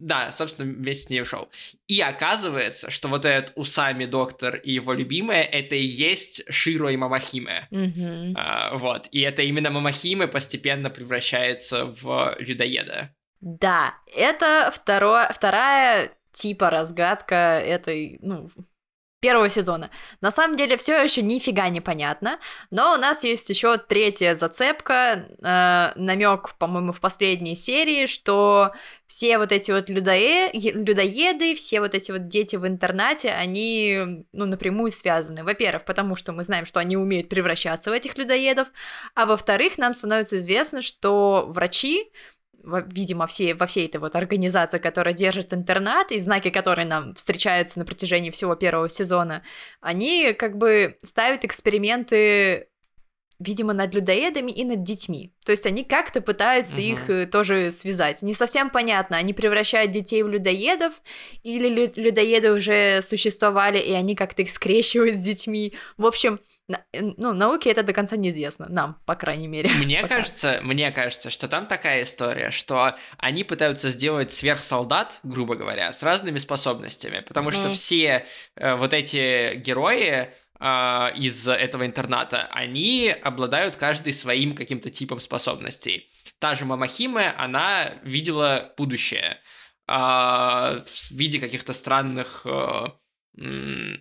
[0.00, 1.50] Да, собственно, вместе с ней ушел.
[1.86, 6.96] И оказывается, что вот этот Усами доктор и его любимая это и есть Широ и
[6.96, 7.68] Мамахиме.
[7.70, 8.34] Мгм.
[8.34, 9.08] А, вот.
[9.12, 13.14] И это именно Мамахиме постепенно превращается в людоеда.
[13.40, 18.48] Да, это второе, вторая типа разгадка этой, ну,
[19.20, 19.90] первого сезона.
[20.20, 22.38] На самом деле все еще нифига не понятно,
[22.70, 28.72] но у нас есть еще третья зацепка, э, намек, по-моему, в последней серии, что
[29.06, 34.46] все вот эти вот людое- людоеды, все вот эти вот дети в интернате, они, ну,
[34.46, 35.44] напрямую связаны.
[35.44, 38.68] Во-первых, потому что мы знаем, что они умеют превращаться в этих людоедов,
[39.14, 42.10] а во-вторых, нам становится известно, что врачи
[42.62, 47.78] видимо, все, во всей этой вот организации, которая держит интернат, и знаки, которые нам встречаются
[47.78, 49.42] на протяжении всего первого сезона,
[49.80, 52.66] они как бы ставят эксперименты,
[53.38, 55.32] видимо, над людоедами и над детьми.
[55.44, 56.92] То есть они как-то пытаются Мгм.
[56.92, 58.20] их э, тоже связать.
[58.22, 61.00] Не совсем понятно, они превращают детей в людоедов,
[61.42, 65.72] или лю- людоеды уже существовали, и они как-то их скрещивают с детьми.
[65.96, 66.38] В общем,
[66.70, 68.66] на- э, ну, науке это до конца неизвестно.
[68.68, 69.70] Нам, по крайней мере.
[69.78, 70.16] Мне пока.
[70.16, 76.02] кажется, мне кажется, что там такая история, что они пытаются сделать сверхсолдат, грубо говоря, с
[76.02, 77.74] разными способностями, потому что Мгм.
[77.74, 80.30] все э, вот эти герои
[80.62, 86.10] а, из этого интерната, они обладают каждый своим каким-то типом способностей.
[86.38, 89.38] Та же Мамахиме, она видела будущее
[89.86, 92.84] а, в виде каких-то странных э,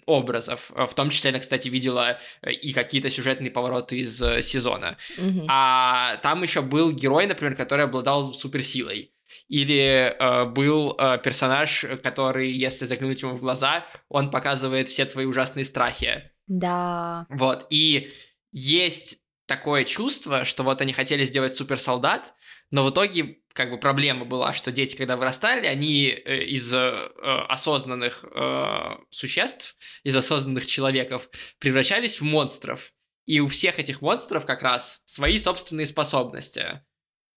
[0.05, 0.71] образов.
[0.75, 4.97] В том числе она, кстати, видела э, и какие-то сюжетные повороты из э, сезона.
[5.17, 5.45] Мгм.
[5.47, 9.13] А там еще был герой, например, который обладал суперсилой.
[9.47, 15.25] Или э, был э, персонаж, который, если заглянуть ему в глаза, он показывает все твои
[15.25, 16.31] ужасные страхи.
[16.47, 17.27] Да.
[17.29, 17.67] Вот.
[17.69, 18.11] И
[18.51, 22.33] есть такое чувство, что вот они хотели сделать суперсолдат,
[22.71, 27.09] но в итоге как бы проблема была, что дети, когда вырастали, они э, из э,
[27.49, 32.93] осознанных э, существ, из осознанных человеков превращались в монстров.
[33.25, 36.81] И у всех этих монстров как раз свои собственные способности.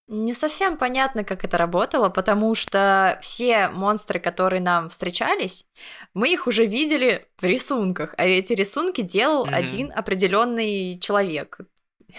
[0.07, 5.67] Не совсем понятно, как это работало, потому что все монстры, которые нам встречались,
[6.15, 9.55] мы их уже видели в рисунках, а эти рисунки делал Мгм.
[9.55, 11.59] один определенный человек.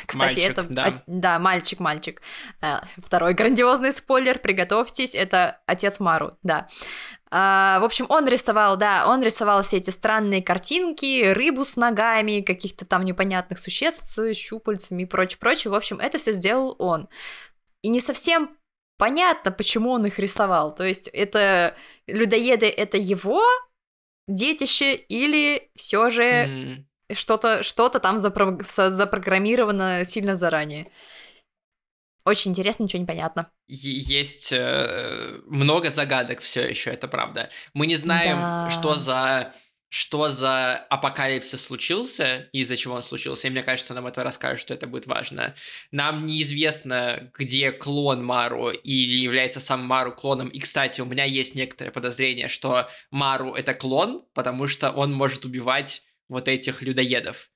[0.06, 0.84] Кстати, Мальчик, это да.
[0.86, 2.22] от- да, мальчик, мальчик.
[2.62, 6.68] Э, Второй грандиозный спойлер, приготовьтесь, это отец Мару, да.
[7.32, 12.42] А, в общем, он рисовал, да, он рисовал все эти странные картинки, рыбу с ногами,
[12.42, 15.72] каких-то там непонятных существ с щупальцами и прочее, прочее.
[15.72, 17.10] В общем, это все сделал он.
[17.82, 18.56] И не совсем
[19.00, 20.76] понятно, почему он их рисовал.
[20.76, 21.76] То есть это
[22.08, 23.44] людоеды это его
[24.28, 26.88] детище или все же М.
[27.12, 30.92] что-то что-то там запро- запрограммировано сильно заранее.
[32.26, 33.52] Очень интересно, ничего не понятно.
[33.68, 37.50] Есть э, много загадок все еще, это правда.
[37.74, 38.70] Мы не знаем, Да.
[38.70, 39.54] что за
[39.90, 43.46] что за апокалипсис случился и из-за чего он случился.
[43.48, 45.54] И мне кажется, нам это расскажут, что это будет важно.
[45.92, 50.48] Нам неизвестно, где клон Мару или является сам Мару клоном.
[50.48, 55.46] И, кстати, у меня есть некоторое подозрение, что Мару это клон, потому что он может
[55.46, 56.02] убивать
[56.34, 57.50] вот этих людоедов.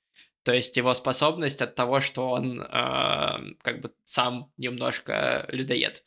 [0.44, 2.66] То есть его способность от того, что он э,
[3.62, 6.04] как бы сам немножко людоед.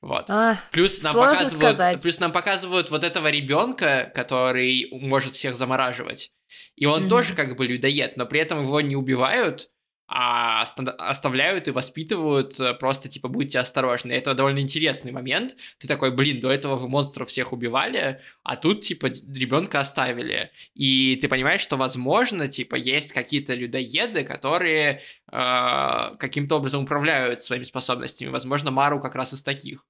[0.00, 0.24] Вот.
[0.28, 2.02] А, Плюс нам показывают, сказать.
[2.02, 6.30] плюс нам показывают вот этого ребенка, который может всех замораживать.
[6.76, 7.08] И он Мгм.
[7.10, 9.70] тоже как бы людоед, но при этом его не убивают,
[10.06, 14.12] а оста- оставляют и воспитывают э, просто типа будьте осторожны.
[14.12, 15.56] Это довольно интересный момент.
[15.78, 20.50] Ты такой, блин, до этого вы монстров всех убивали, а тут типа ребенка оставили.
[20.74, 25.00] И ты понимаешь, что возможно, типа, есть какие-то людоеды, которые
[25.32, 28.28] э, каким-то образом управляют своими способностями.
[28.28, 29.84] Возможно, Мару как раз из таких.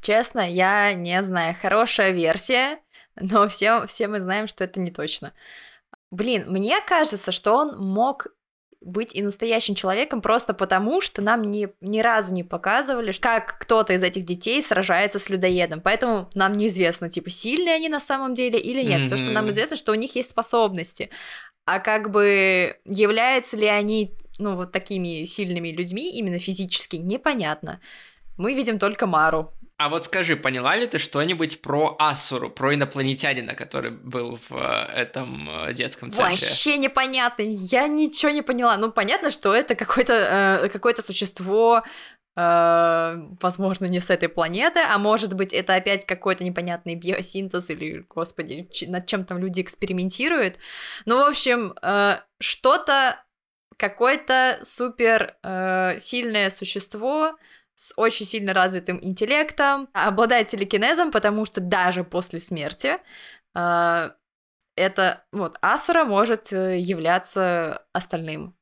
[0.00, 1.54] честно, я не знаю.
[1.60, 2.80] Хорошая версия,
[3.14, 5.32] но все, все мы знаем, что это не точно.
[6.10, 8.28] Блин, мне кажется, что он мог
[8.86, 13.92] быть и настоящим человеком просто потому, что нам ни, ни разу не показывали, как кто-то
[13.92, 15.80] из этих детей сражается с людоедом.
[15.80, 19.02] Поэтому нам неизвестно, типа, сильные они на самом деле или нет.
[19.02, 21.10] Все, что нам известно, что у них есть способности.
[21.64, 27.80] А как бы являются ли они, ну, вот такими сильными людьми, именно физически, непонятно.
[28.36, 29.52] Мы видим только Мару.
[29.78, 35.02] А вот скажи, поняла ли ты что-нибудь про Асуру, про инопланетянина, который был в э,
[35.02, 36.30] этом э, детском центре?
[36.30, 37.42] Вообще непонятно.
[37.42, 38.78] Я ничего не поняла.
[38.78, 41.84] Ну, понятно, что это какое-то э, какое-то существо,
[42.36, 48.06] э, возможно, не с этой планеты, а может быть, это опять какой-то непонятный биосинтез или,
[48.08, 50.56] господи, над чем там люди экспериментируют.
[51.04, 53.22] Ну, в общем, э, что-то,
[53.76, 57.36] какое-то супер э, сильное существо
[57.76, 62.98] с очень сильно развитым интеллектом, обладает телекинезом, потому что даже после смерти
[63.54, 64.10] э,
[64.76, 68.56] это вот Асура может э, являться остальным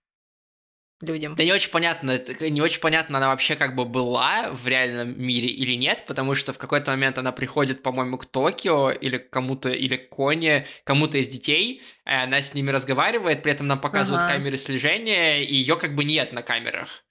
[1.00, 1.36] людям.
[1.36, 5.48] Да не очень понятно, не очень понятно, она вообще как бы была в реальном мире
[5.48, 9.70] или нет, потому что в какой-то момент она приходит, по-моему, к Токио или к кому-то,
[9.70, 14.22] или к Коне, кому-то из детей, и она с ними разговаривает, при этом нам показывают
[14.24, 14.34] Ага.
[14.34, 17.04] камеры слежения, и ее как бы нет на камерах.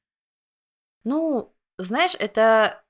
[1.04, 1.53] Ну,
[1.86, 2.84] знаешь, это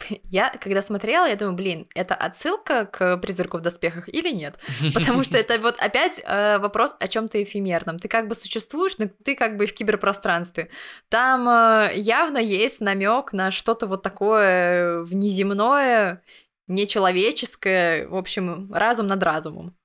[0.24, 4.58] я когда смотрела, я думаю, блин, это отсылка к призраку в доспехах или нет?
[4.94, 7.98] Потому что это вот опять э, вопрос о чем-то эфемерном.
[7.98, 10.70] Ты как бы существуешь, но ты как бы в киберпространстве.
[11.08, 16.22] Там э, явно есть намек на что-то вот такое внеземное,
[16.66, 19.76] нечеловеческое, в общем, разум над разумом.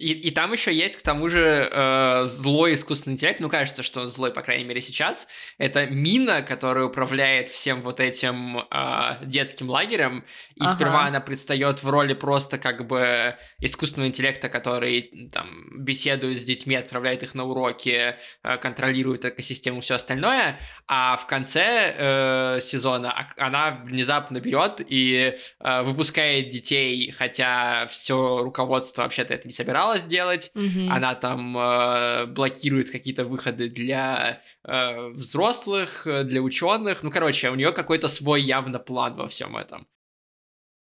[0.00, 4.00] И, и там еще есть, к тому же, э, злой искусственный интеллект, ну, кажется, что
[4.00, 5.28] он злой, по крайней мере, сейчас.
[5.58, 10.24] Это Мина, которая управляет всем вот этим э, детским лагерем,
[10.54, 10.70] и Ага.
[10.70, 16.76] сперва она предстает в роли просто как бы искусственного интеллекта, который там беседует с детьми,
[16.76, 23.82] отправляет их на уроки, э, контролирует экосистему, все остальное, а в конце э, сезона она
[23.84, 30.50] внезапно берет и э, выпускает детей, хотя все руководство вообще-то это не собиралось делать.
[30.54, 30.90] Мгм.
[30.90, 37.02] Она там э, блокирует какие-то выходы для э, взрослых, э, для ученых.
[37.02, 39.86] Ну, короче, у нее какой-то свой явно план во всем этом.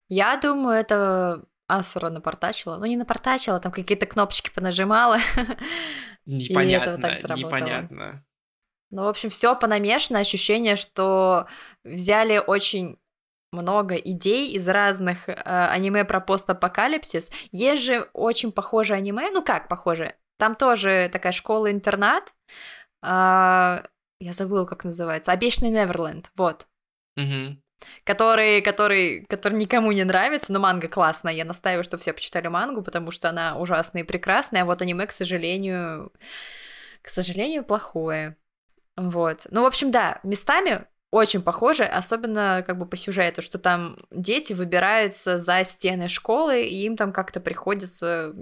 [0.08, 2.78] Я думаю, это Асура напортачила.
[2.78, 5.18] Ну, не напортачила, там какие-то кнопочки понажимала.
[6.26, 7.58] Непонятно, так сработало.
[7.58, 8.26] непонятно.
[8.92, 10.20] Ну, в общем, все понамешано.
[10.20, 11.48] Ощущение, что
[11.84, 12.98] взяли очень
[13.52, 17.32] много идей из разных э, аниме про постапокалипсис.
[17.52, 22.34] Есть же очень похожее аниме, ну как похоже, там тоже такая школа-интернат,
[23.02, 23.84] А,
[24.20, 26.68] я забыла, как называется, «Обещанный Неверленд», вот,
[27.16, 27.64] Мгм.
[28.04, 32.82] который, который, который никому не нравится, но манга классная, я настаиваю, что все почитали мангу,
[32.84, 36.12] потому что она ужасная и прекрасная, а вот аниме, к сожалению,
[37.02, 38.36] к сожалению, плохое.
[38.98, 39.48] Вот.
[39.50, 44.54] Ну, в общем, да, местами очень похоже, особенно как бы по сюжету, что там дети
[44.54, 48.34] выбираются за стены школы, и им там как-то приходится,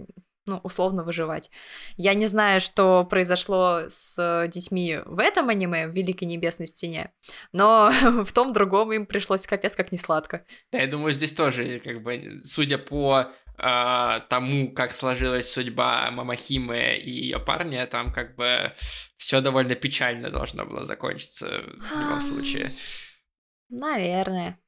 [0.46, 1.50] ну, условно выживать.
[1.96, 7.12] Я не знаю, что произошло с детьми в этом аниме, в Великой Небесной Стене,
[7.54, 7.92] но
[8.26, 10.44] в том другом им пришлось капец как несладко.
[10.72, 16.96] Да, я думаю, здесь тоже, как бы, судя по а, тому, как сложилась судьба Мамахимы
[16.98, 18.74] и ее парня, там как бы
[19.18, 22.72] все довольно печально должно было закончиться в любом случае.
[23.70, 24.60] Наверное.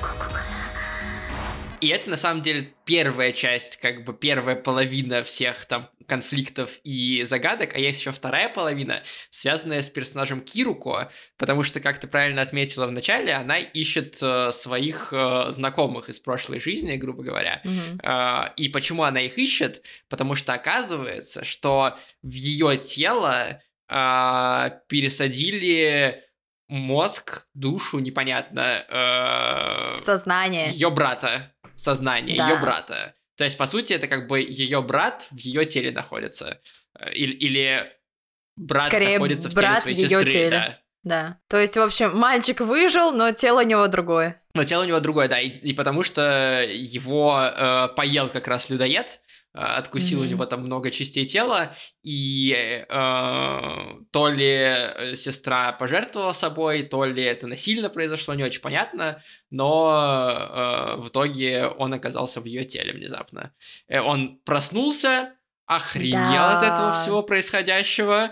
[0.00, 0.55] Ку-ку-ку.
[1.80, 7.22] И это на самом деле первая часть, как бы первая половина всех там конфликтов и
[7.24, 12.42] загадок, а есть еще вторая половина, связанная с персонажем Кируко, потому что, как ты правильно
[12.42, 17.60] отметила в начале, она ищет э, своих э, знакомых из прошлой жизни, грубо говоря.
[17.64, 18.00] Мгм.
[18.04, 19.82] А, И почему она их ищет?
[20.08, 26.22] Потому что оказывается, что в ее тело а, пересадили
[26.68, 30.70] мозг, душу, непонятно, э, Сознание.
[30.70, 32.48] ее брата, сознание Да.
[32.50, 33.14] ее брата.
[33.36, 36.60] То есть, по сути, это как бы ее брат в ее теле находится.
[36.98, 37.92] Э, Или, или
[38.56, 40.50] брат Скорее, находится в брат теле своей в сестры, теле.
[40.50, 40.78] да.
[41.04, 41.38] Да.
[41.48, 44.42] То есть, в общем, мальчик выжил, но тело у него другое.
[44.54, 48.70] Но тело у него другое, да, и, и потому что его э, поел как раз
[48.70, 49.20] людоед,
[49.58, 50.26] откусил Мгм.
[50.26, 52.86] у него там много частей тела, и э,
[54.10, 60.96] то ли э, сестра пожертвовала собой, то ли это насильно произошло, не очень понятно, но
[60.96, 63.52] э, в итоге он оказался в ее теле внезапно.
[63.88, 65.32] Э, он проснулся,
[65.66, 66.92] охренел от этого Да.
[66.92, 68.30] всего происходящего,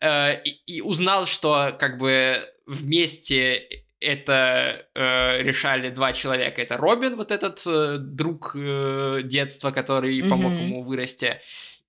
[0.00, 6.60] э, и, и узнал, что как бы вместе это э, решали два человека.
[6.62, 10.62] Это Робин, вот этот э, друг э, детства, который помог Мгм.
[10.62, 11.40] ему вырасти,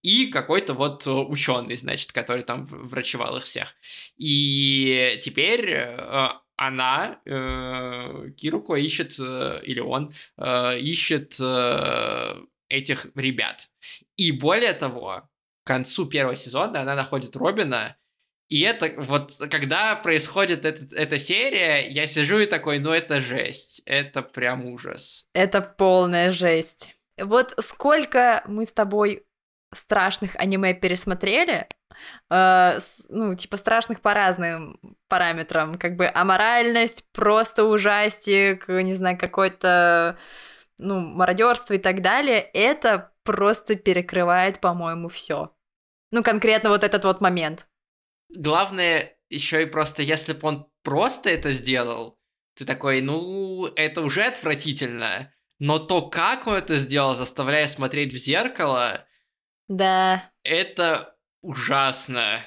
[0.02, 3.74] и какой-то вот ученый, значит, который там врачевал их всех.
[4.18, 12.36] И теперь э, она, э, Кируко, ищет, э, или он, э, ищет э,
[12.70, 13.70] этих ребят.
[14.18, 15.30] И более того,
[15.64, 17.96] к концу первого сезона она находит Робина,
[18.54, 23.82] и это вот, когда происходит этот- эта серия, я сижу и такой, ну это жесть,
[23.88, 25.26] это прям ужас.
[25.34, 26.96] Это полная жесть.
[27.18, 29.24] Вот сколько мы с тобой
[29.74, 31.68] страшных аниме пересмотрели,
[32.30, 34.80] э, с- ну, типа страшных по разным
[35.10, 40.16] параметрам, как бы аморальность, просто ужастик, не знаю, какой-то,
[40.78, 45.56] ну, мародерство и так далее, это просто перекрывает, по-моему, все.
[46.12, 47.68] Ну, конкретно вот этот вот момент.
[48.36, 52.20] Главное, еще и просто, если бы он просто это сделал,
[52.56, 58.18] ты такой, ну, это уже отвратительно, но то, как он это сделал, заставляя смотреть в
[58.18, 59.06] зеркало,
[59.68, 62.44] Да, это ужасно.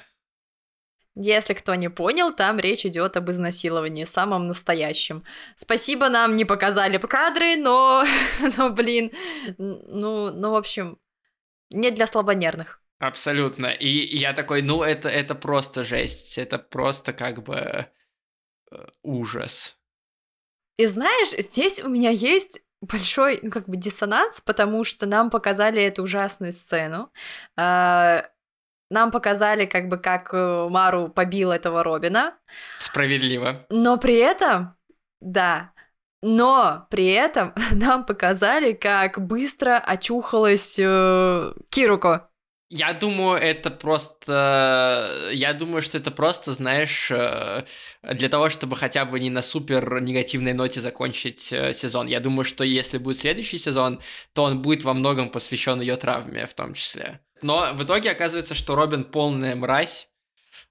[1.19, 5.23] Если кто не понял, там речь идет об изнасиловании, самом настоящем.
[5.55, 8.03] Спасибо, нам не показали кадры, но,
[8.57, 9.11] но блин,
[9.57, 10.99] ну, ну, в общем,
[11.71, 12.83] не для слабонервных.
[12.99, 13.67] Абсолютно.
[13.67, 16.37] И, я такой, ну, это, это просто жесть.
[16.37, 17.55] Это просто как бы
[18.71, 19.77] э, ужас.
[20.77, 25.81] И знаешь, здесь у меня есть большой, ну, как бы диссонанс, потому что нам показали
[25.81, 27.11] эту ужасную сцену.
[27.57, 28.25] А,
[28.89, 32.37] Нам показали, как бы, как э, Мару побил этого Робина.
[32.79, 33.65] Справедливо.
[33.69, 34.77] Но при этом,
[35.19, 35.73] да,
[36.21, 42.29] но при этом нам показали, как быстро очухалась э, Кируко.
[42.69, 45.29] Я думаю, это просто...
[45.31, 47.63] Я думаю, что это просто, знаешь, э,
[48.03, 52.07] для того, чтобы хотя бы не на супер негативной ноте закончить э, сезон.
[52.07, 54.01] Я думаю, что если будет следующий сезон,
[54.33, 57.21] то он будет во многом посвящен ее травме в том числе.
[57.41, 60.06] Но в итоге оказывается, что Робин полная мразь.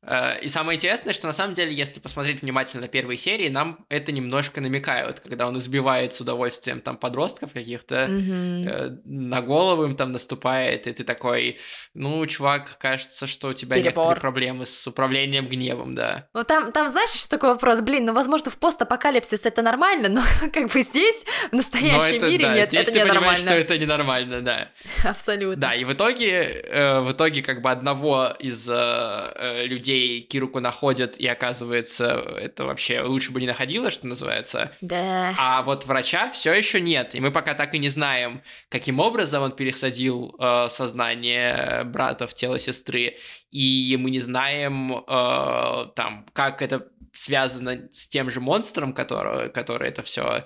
[0.03, 4.13] Э, И самое интересное, что на самом деле, если посмотреть внимательно первые серии, нам это
[4.13, 10.13] немножко намекают, когда он избивает с удовольствием там подростков каких-то, э, на голову им там
[10.13, 11.59] наступает, и ты такой,
[11.95, 13.93] ну, чувак, кажется, что у тебя Перебор.
[13.93, 16.29] некоторые проблемы с управлением гневом, да.
[16.35, 20.23] Ну там, там, знаешь, еще такой вопрос, блин, ну, возможно, в постапокалипсис это нормально, но
[20.53, 23.43] как бы здесь, в настоящем это, мире, да, нет, здесь это ты понимаешь, ненормально.
[23.43, 24.69] что это ненормально, да.
[25.05, 25.61] Абсолютно.
[25.61, 31.19] Да, и в итоге, э, в итоге как бы одного из э, людей Кируку находят,
[31.19, 32.07] и оказывается,
[32.41, 34.73] это вообще лучше бы не находило, что называется.
[34.81, 35.35] Да.
[35.39, 39.43] А вот врача все еще нет, и мы пока так и не знаем, каким образом
[39.43, 43.17] он пересадил э, сознание брата в тело сестры,
[43.51, 49.89] и мы не знаем э, там, как это связано с тем же монстром, который, который
[49.89, 50.45] это все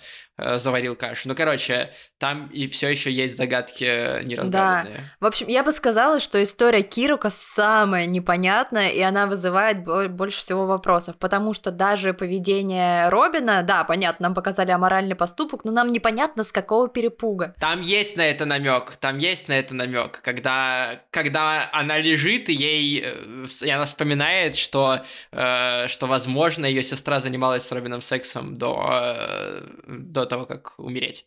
[0.57, 1.29] заварил кашу.
[1.29, 5.01] Ну, короче, там и все еще есть загадки неразгаданные.
[5.21, 10.39] В общем, я бы сказала, что история Кирука самая непонятная, и она вызывает бо- больше
[10.41, 15.93] всего вопросов, потому что даже поведение Робина, да, понятно, нам показали аморальный поступок, но нам
[15.93, 17.55] непонятно, с какого перепуга.
[17.59, 22.53] Там есть на это намек, там есть на это намек, когда, когда она лежит и
[22.53, 25.01] ей, э, и она вспоминает, что,
[25.33, 31.27] э, что возможно ее сестра занималась с Робином сексом до, э, до того, как умереть.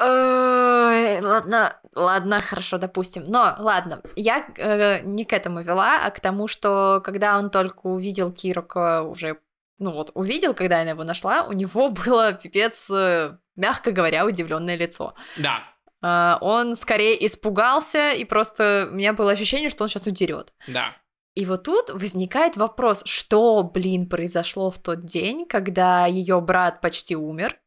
[0.00, 3.24] Ой, Ладно, ладно, хорошо, допустим.
[3.26, 7.86] Но ладно, я э, не к этому вела, а к тому, что когда он только
[7.86, 9.38] увидел Кирука уже,
[9.78, 14.76] ну вот, увидел, когда она его нашла, у него было пипец, э, мягко говоря, удивленное
[14.76, 15.14] лицо.
[15.36, 15.62] Да,
[16.02, 20.52] А, он скорее испугался, и просто у меня было ощущение, что он сейчас удерет.
[20.66, 20.92] да.
[21.34, 27.16] И вот тут возникает вопрос, что, блин, произошло в тот день, когда ее брат почти
[27.16, 27.58] умер,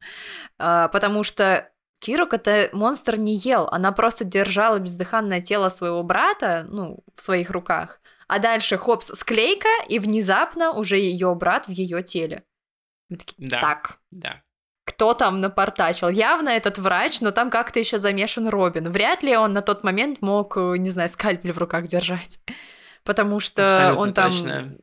[0.57, 6.65] А, потому что Кирук это монстр не ел, она просто держала бездыханное тело своего брата,
[6.69, 12.03] ну, в своих руках, а дальше хопс, склейка, и внезапно уже ее брат в ее
[12.03, 12.43] теле.
[13.09, 13.61] Мы такие, Да.
[13.61, 14.41] так, Да.
[14.85, 16.09] кто там напортачил?
[16.09, 18.91] Явно этот врач, но там как-то еще замешан Робин.
[18.91, 22.39] Вряд ли он на тот момент мог, э, не знаю, скальпель в руках держать.
[23.07, 24.77] Потому что Абсолютно он там точно.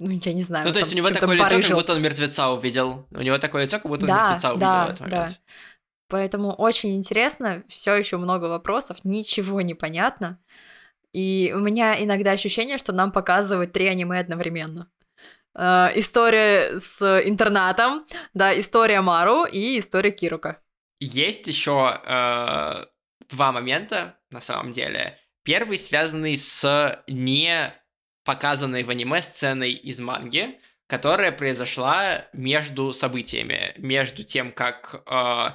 [0.00, 0.66] ну, я не знаю.
[0.66, 1.76] Ну, то есть у него такое лицо, как барыжил.
[1.76, 3.06] будто он мертвеца увидел.
[3.10, 5.28] У него такое лицо, как будто он Да, мертвеца увидел да, в этот да.
[6.08, 10.38] Поэтому очень интересно, все еще много вопросов, ничего не понятно.
[11.12, 14.88] И у меня иногда ощущение, что нам показывают три аниме одновременно.
[15.54, 20.62] Э, история с интернатом, да, история Мару и история Кирука.
[20.98, 22.86] Есть еще э,
[23.28, 25.18] два момента, на самом деле.
[25.46, 27.72] Первый связанный с не
[28.24, 35.50] показанной в аниме сценой из манги, которая произошла между событиями, между тем, как э,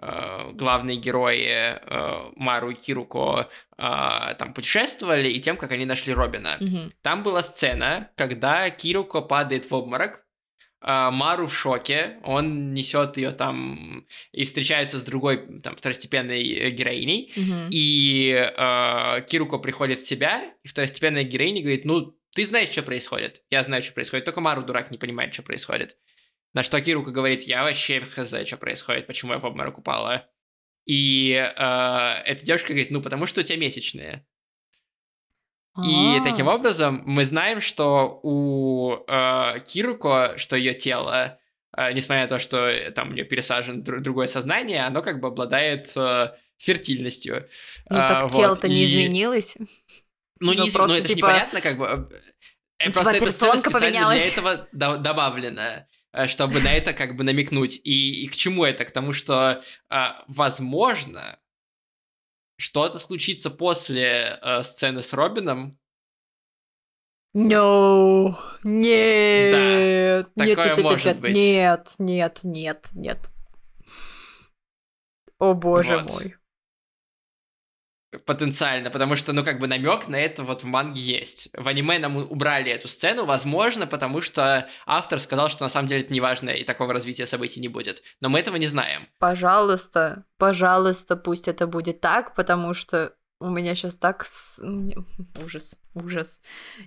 [0.00, 6.14] э, главные герои э, Мару и Кируко э, там путешествовали, и тем, как они нашли
[6.14, 6.56] Робина.
[6.60, 6.94] Мгм.
[7.02, 10.23] Там была сцена, когда Кируко падает в обморок,
[11.10, 17.32] Мару в шоке, он несет ее там и встречается с другой там второстепенной э, героиней,
[17.36, 17.68] Мгм.
[17.70, 23.42] и э, Кируко приходит в себя, и второстепенная героиня говорит, ну, ты знаешь, что происходит.
[23.50, 24.24] Я знаю, что происходит.
[24.24, 25.96] Только Мару, дурак, не понимает, что происходит.
[26.52, 30.28] На что Кируко говорит, я вообще хз, что происходит, почему я в обморок упала.
[30.84, 34.26] И э, эта девушка говорит, ну, потому что у тебя месячные.
[35.82, 41.38] И А, таким образом мы знаем, что у э, Кируко, что ее тело,
[41.76, 45.20] э, несмотря на то, что э, там у нее пересажен дру- другое сознание, оно как
[45.20, 47.48] бы обладает э, фертильностью.
[47.90, 49.56] Ну А, так вот, тело-то не и- изменилось.
[49.58, 49.66] Ну,
[50.40, 51.84] Ну, не, из- просто, ну, это же типа, непонятно, как бы.
[51.86, 51.96] э,
[52.86, 57.16] ну, Просто типа, эта сцена специально для этого до- добавлена, э, чтобы на это как
[57.16, 57.80] бы намекнуть.
[57.82, 58.84] И, и к чему это?
[58.84, 59.60] К тому, что,
[60.28, 61.38] возможно,
[62.56, 65.78] что-то случится после э, сцены с Робином,
[67.36, 71.34] No, нет, нет, такое нет, нет, может нет, быть.
[71.34, 73.30] нет, нет, нет, нет.
[75.40, 76.10] О боже Вот.
[76.12, 76.36] мой.
[78.18, 81.48] Потенциально, потому что, ну, как бы намек на это вот в манге есть.
[81.52, 86.02] В аниме нам убрали эту сцену, возможно, потому что автор сказал, что на самом деле
[86.02, 88.02] это не важно и такого развития событий не будет.
[88.20, 89.08] Но мы этого не знаем.
[89.18, 94.24] Пожалуйста, пожалуйста, пусть это будет так, потому что у меня сейчас так...
[95.44, 96.40] Ужас, ужас.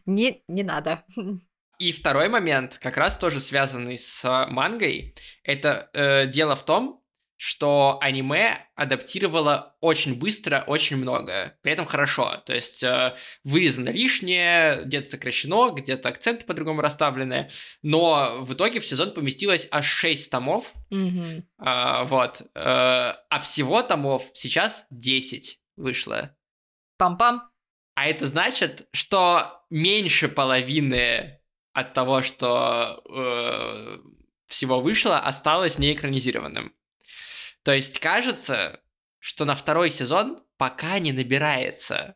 [0.06, 1.04] Не, не надо.
[1.80, 7.04] И второй момент, как раз тоже связанный с мангой, это э, дело в том,
[7.38, 12.42] что аниме адаптировало очень быстро очень много, при этом хорошо.
[12.46, 17.50] То есть э, вырезано лишнее, где-то сокращено, где-то акценты по-другому расставлены,
[17.84, 21.48] но в итоге в сезон поместилось аж 6 томов, Мгм.
[21.60, 26.36] а, вот, э, а всего томов сейчас 10 вышло.
[27.00, 27.42] Пам-пам.
[27.94, 31.40] А это значит, что меньше половины
[31.74, 33.98] от того, что э,
[34.48, 36.74] всего вышло, осталось неэкранизированным.
[37.68, 38.80] То есть кажется,
[39.20, 42.16] что на второй сезон пока не набирается.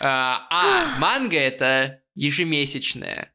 [0.00, 3.32] А, а манга это ежемесячная.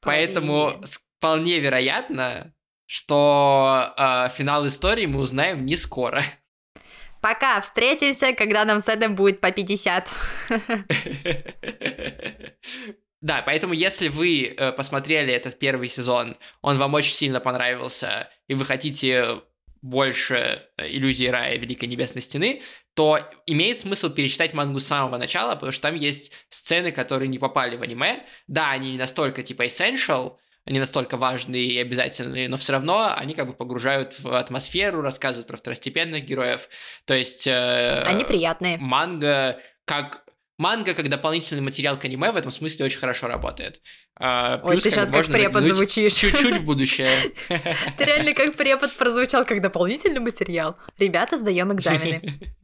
[0.00, 2.52] Поэтому вполне вероятно,
[2.86, 6.24] что э, финал истории мы узнаем не скоро.
[7.22, 10.08] Пока, встретимся, когда нам с Эдом будет по 50.
[13.24, 18.54] Да, поэтому если вы э, посмотрели этот первый сезон, он вам очень сильно понравился, и
[18.54, 19.40] вы хотите
[19.80, 22.60] больше э, иллюзии рая Великой Небесной Стены,
[22.92, 27.38] то имеет смысл перечитать мангу с самого начала, потому что там есть сцены, которые не
[27.38, 28.26] попали в аниме.
[28.46, 33.32] Да, они не настолько типа essential, они настолько важные и обязательные, но все равно они
[33.32, 36.68] как бы погружают в атмосферу, рассказывают про второстепенных героев.
[37.06, 37.46] То есть...
[37.46, 38.76] э, Они приятные.
[38.76, 40.23] манга как
[40.58, 43.80] манга как дополнительный материал к аниме в этом смысле очень хорошо работает.
[44.18, 46.14] А, Ой, плюс ты как сейчас как препод звучишь.
[46.14, 47.32] Чуть-чуть в будущее.
[47.48, 50.76] Ты реально как препод прозвучал, как дополнительный материал.
[50.98, 52.54] Ребята, сдаем экзамены.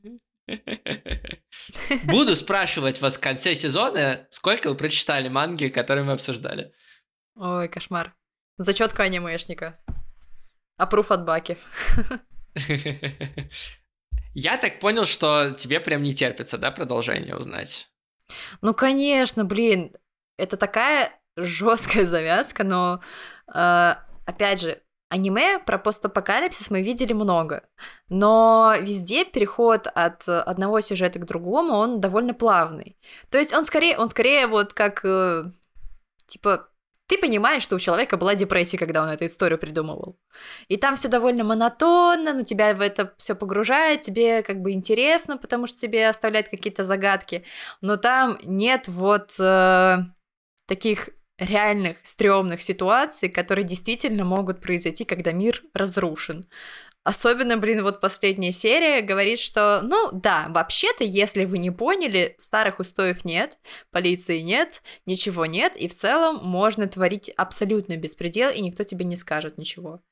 [2.05, 6.73] Буду спрашивать вас в конце сезона, сколько вы прочитали манги, которые мы обсуждали.
[7.37, 8.15] Ой, кошмар.
[8.59, 9.79] Зачетка анимешника.
[10.77, 11.57] Апруф от Баки.
[14.35, 17.89] Я так понял, что тебе прям не терпится, да, продолжение узнать?
[18.63, 19.93] Ну, конечно, блин,
[20.39, 23.01] это такая жесткая завязка, но
[23.53, 23.95] э,
[24.27, 27.65] опять же, аниме про постапокалипсис мы видели много,
[28.09, 32.97] но везде переход от одного сюжета к другому, он довольно плавный.
[33.31, 35.45] То есть он скорее, он скорее вот как, э,
[36.27, 36.70] типа,
[37.11, 40.19] ты понимаешь, что у человека была депрессия, когда он эту историю придумывал.
[40.69, 45.37] И там все довольно монотонно, но тебя в это все погружает, тебе как бы интересно,
[45.37, 47.45] потому что тебе оставляют какие-то загадки
[47.81, 49.99] но там нет вот э,
[50.67, 56.47] таких реальных стрёмных ситуаций, которые действительно могут произойти, когда мир разрушен.
[57.03, 62.79] Особенно, блин, вот последняя серия говорит, что, ну да, вообще-то, если вы не поняли, старых
[62.79, 63.59] устоев нет,
[63.91, 69.17] полиции нет, ничего нет, и в целом можно творить абсолютно беспредел, и никто тебе не
[69.17, 70.03] скажет ничего.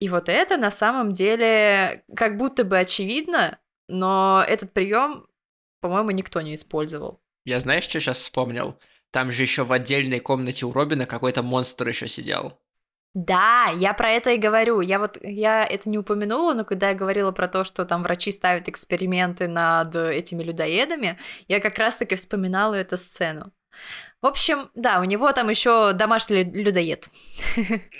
[0.00, 5.28] И вот это на самом деле как будто бы очевидно, но этот прием,
[5.80, 7.20] по-моему, никто не использовал.
[7.44, 8.78] Я знаешь, что сейчас вспомнил?
[9.12, 12.58] Там же еще в отдельной комнате у Робина какой-то монстр еще сидел.
[13.20, 14.80] Да, я про это и говорю.
[14.80, 18.30] Я вот, я это не упомянула, но когда я говорила про то, что там врачи
[18.30, 23.52] ставят эксперименты над этими людоедами, я как раз-таки вспоминала эту сцену.
[24.20, 27.08] В общем, да, у него там еще домашний людоед.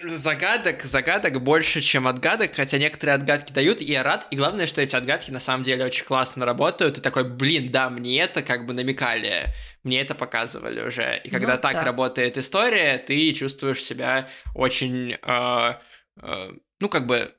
[0.03, 4.27] Загадок, загадок больше, чем отгадок, хотя некоторые отгадки дают, и я рад.
[4.33, 6.99] И главное, что эти отгадки на самом деле очень классно работают.
[6.99, 9.55] И такой, блин, да, мне это как бы намекали,
[9.85, 11.21] мне это показывали уже.
[11.23, 11.85] И когда ну, так да.
[11.85, 15.75] работает история, ты чувствуешь себя очень, э,
[16.21, 16.51] э,
[16.81, 17.33] ну как бы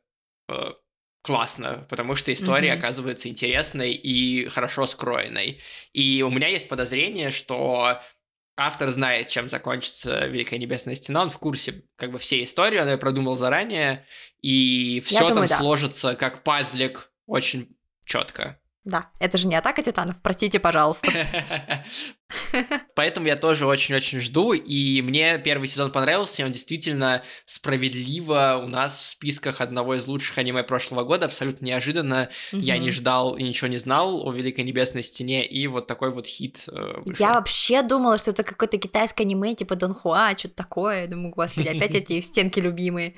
[0.48, 0.72] э,
[1.22, 2.78] классно, потому что история mm-hmm.
[2.80, 5.60] оказывается интересной и хорошо скроенной.
[5.92, 8.02] И у меня есть подозрение, что
[8.60, 12.88] автор знает, чем закончится Великая Небесная Стена, он в курсе как бы всей истории, он
[12.88, 14.06] ее продумал заранее,
[14.42, 15.48] и все там да.
[15.48, 18.60] сложится как пазлик очень четко.
[18.86, 21.12] Да, это же не атака титанов, простите, пожалуйста.
[22.96, 28.68] Поэтому я тоже очень-очень жду, и мне первый сезон понравился, и он действительно справедливо у
[28.68, 32.30] нас в списках одного из лучших аниме прошлого года, абсолютно неожиданно.
[32.54, 32.62] Угу.
[32.62, 36.26] Я не ждал и ничего не знал о Великой Небесной Стене, и вот такой вот
[36.26, 37.26] хит э, вышел.
[37.26, 41.08] Я вообще думала, что это какое-то китайское аниме, типа Дон Хуа, что-то такое.
[41.08, 43.16] Думаю, господи, опять эти стенки любимые.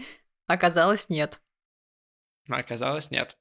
[0.47, 1.39] Оказалось, нет.
[2.49, 3.37] Оказалось, нет.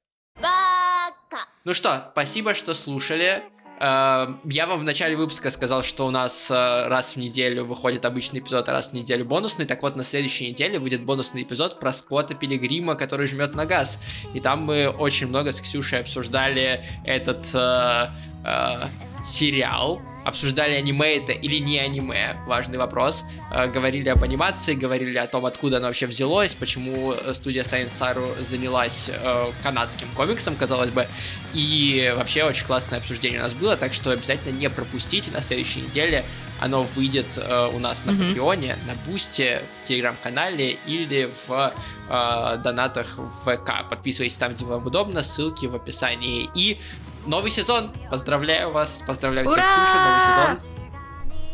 [1.65, 3.43] Ну что, спасибо, что слушали.
[3.83, 8.05] Эм, я вам в начале выпуска сказал, что у нас э, раз в неделю выходит
[8.05, 9.65] обычный эпизод, а раз в неделю бонусный.
[9.65, 13.99] Так вот, на следующей неделе выйдет бонусный эпизод про Скотта Пилигрима, который жмет на газ.
[14.35, 18.09] И там мы очень много с Ксюшей обсуждали этот э,
[18.45, 18.83] э,
[19.25, 23.25] сериал, обсуждали аниме это или не аниме, важный вопрос.
[23.51, 27.89] Э, говорили об анимации, говорили о том, откуда оно вообще взялось, почему э, студия Science
[27.89, 31.07] Saru занялась э, канадским комиксом, казалось бы.
[31.55, 35.81] И вообще очень классное обсуждение у нас было, так что обязательно не пропустите на следующей
[35.81, 36.25] неделе.
[36.61, 37.39] Оно выйдет
[37.73, 38.87] у нас на Патреоне, mm-hmm.
[38.87, 41.73] на Бусте, в Телеграм-канале или в
[42.11, 43.89] э, донатах в ВК.
[43.89, 46.51] Подписывайтесь там, где вам удобно, ссылки в описании.
[46.55, 46.79] И
[47.27, 47.93] новый сезон.
[48.11, 49.55] Поздравляю вас, поздравляю Ура!
[49.55, 50.71] тебя, Ксюша, новый сезон.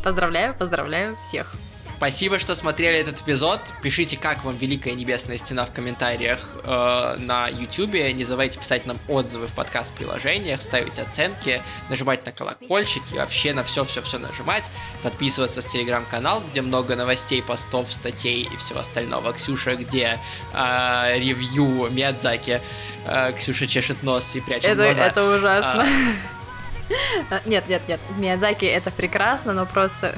[0.03, 1.53] Поздравляю, поздравляю всех.
[1.97, 3.59] Спасибо, что смотрели этот эпизод.
[3.81, 7.95] Пишите, как вам Великая Небесная Стена в комментариях э, на YouTube.
[8.13, 13.63] Не забывайте писать нам отзывы в подкаст-приложениях, ставить оценки, нажимать на колокольчик и вообще на
[13.63, 14.65] все-все-все нажимать.
[15.01, 19.33] Подписываться в телеграм-канал, где много новостей, постов, статей и всего остального.
[19.33, 20.19] Ксюша, где
[20.53, 22.61] э, ревью Миядзаки.
[23.07, 25.03] Э, Ксюша чешет нос и прячет это, глаза.
[25.03, 25.81] Это ужасно.
[25.81, 27.41] А...
[27.45, 27.99] Нет, нет, нет.
[28.17, 30.15] Миядзаки это прекрасно, но просто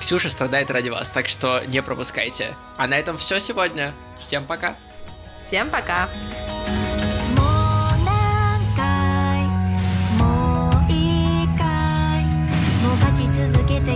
[0.00, 2.54] Ксюша страдает ради вас, так что не пропускайте.
[2.76, 3.92] А на этом все сегодня.
[4.22, 4.74] Всем пока.
[5.42, 6.08] Всем пока.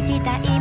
[0.05, 0.54] きたい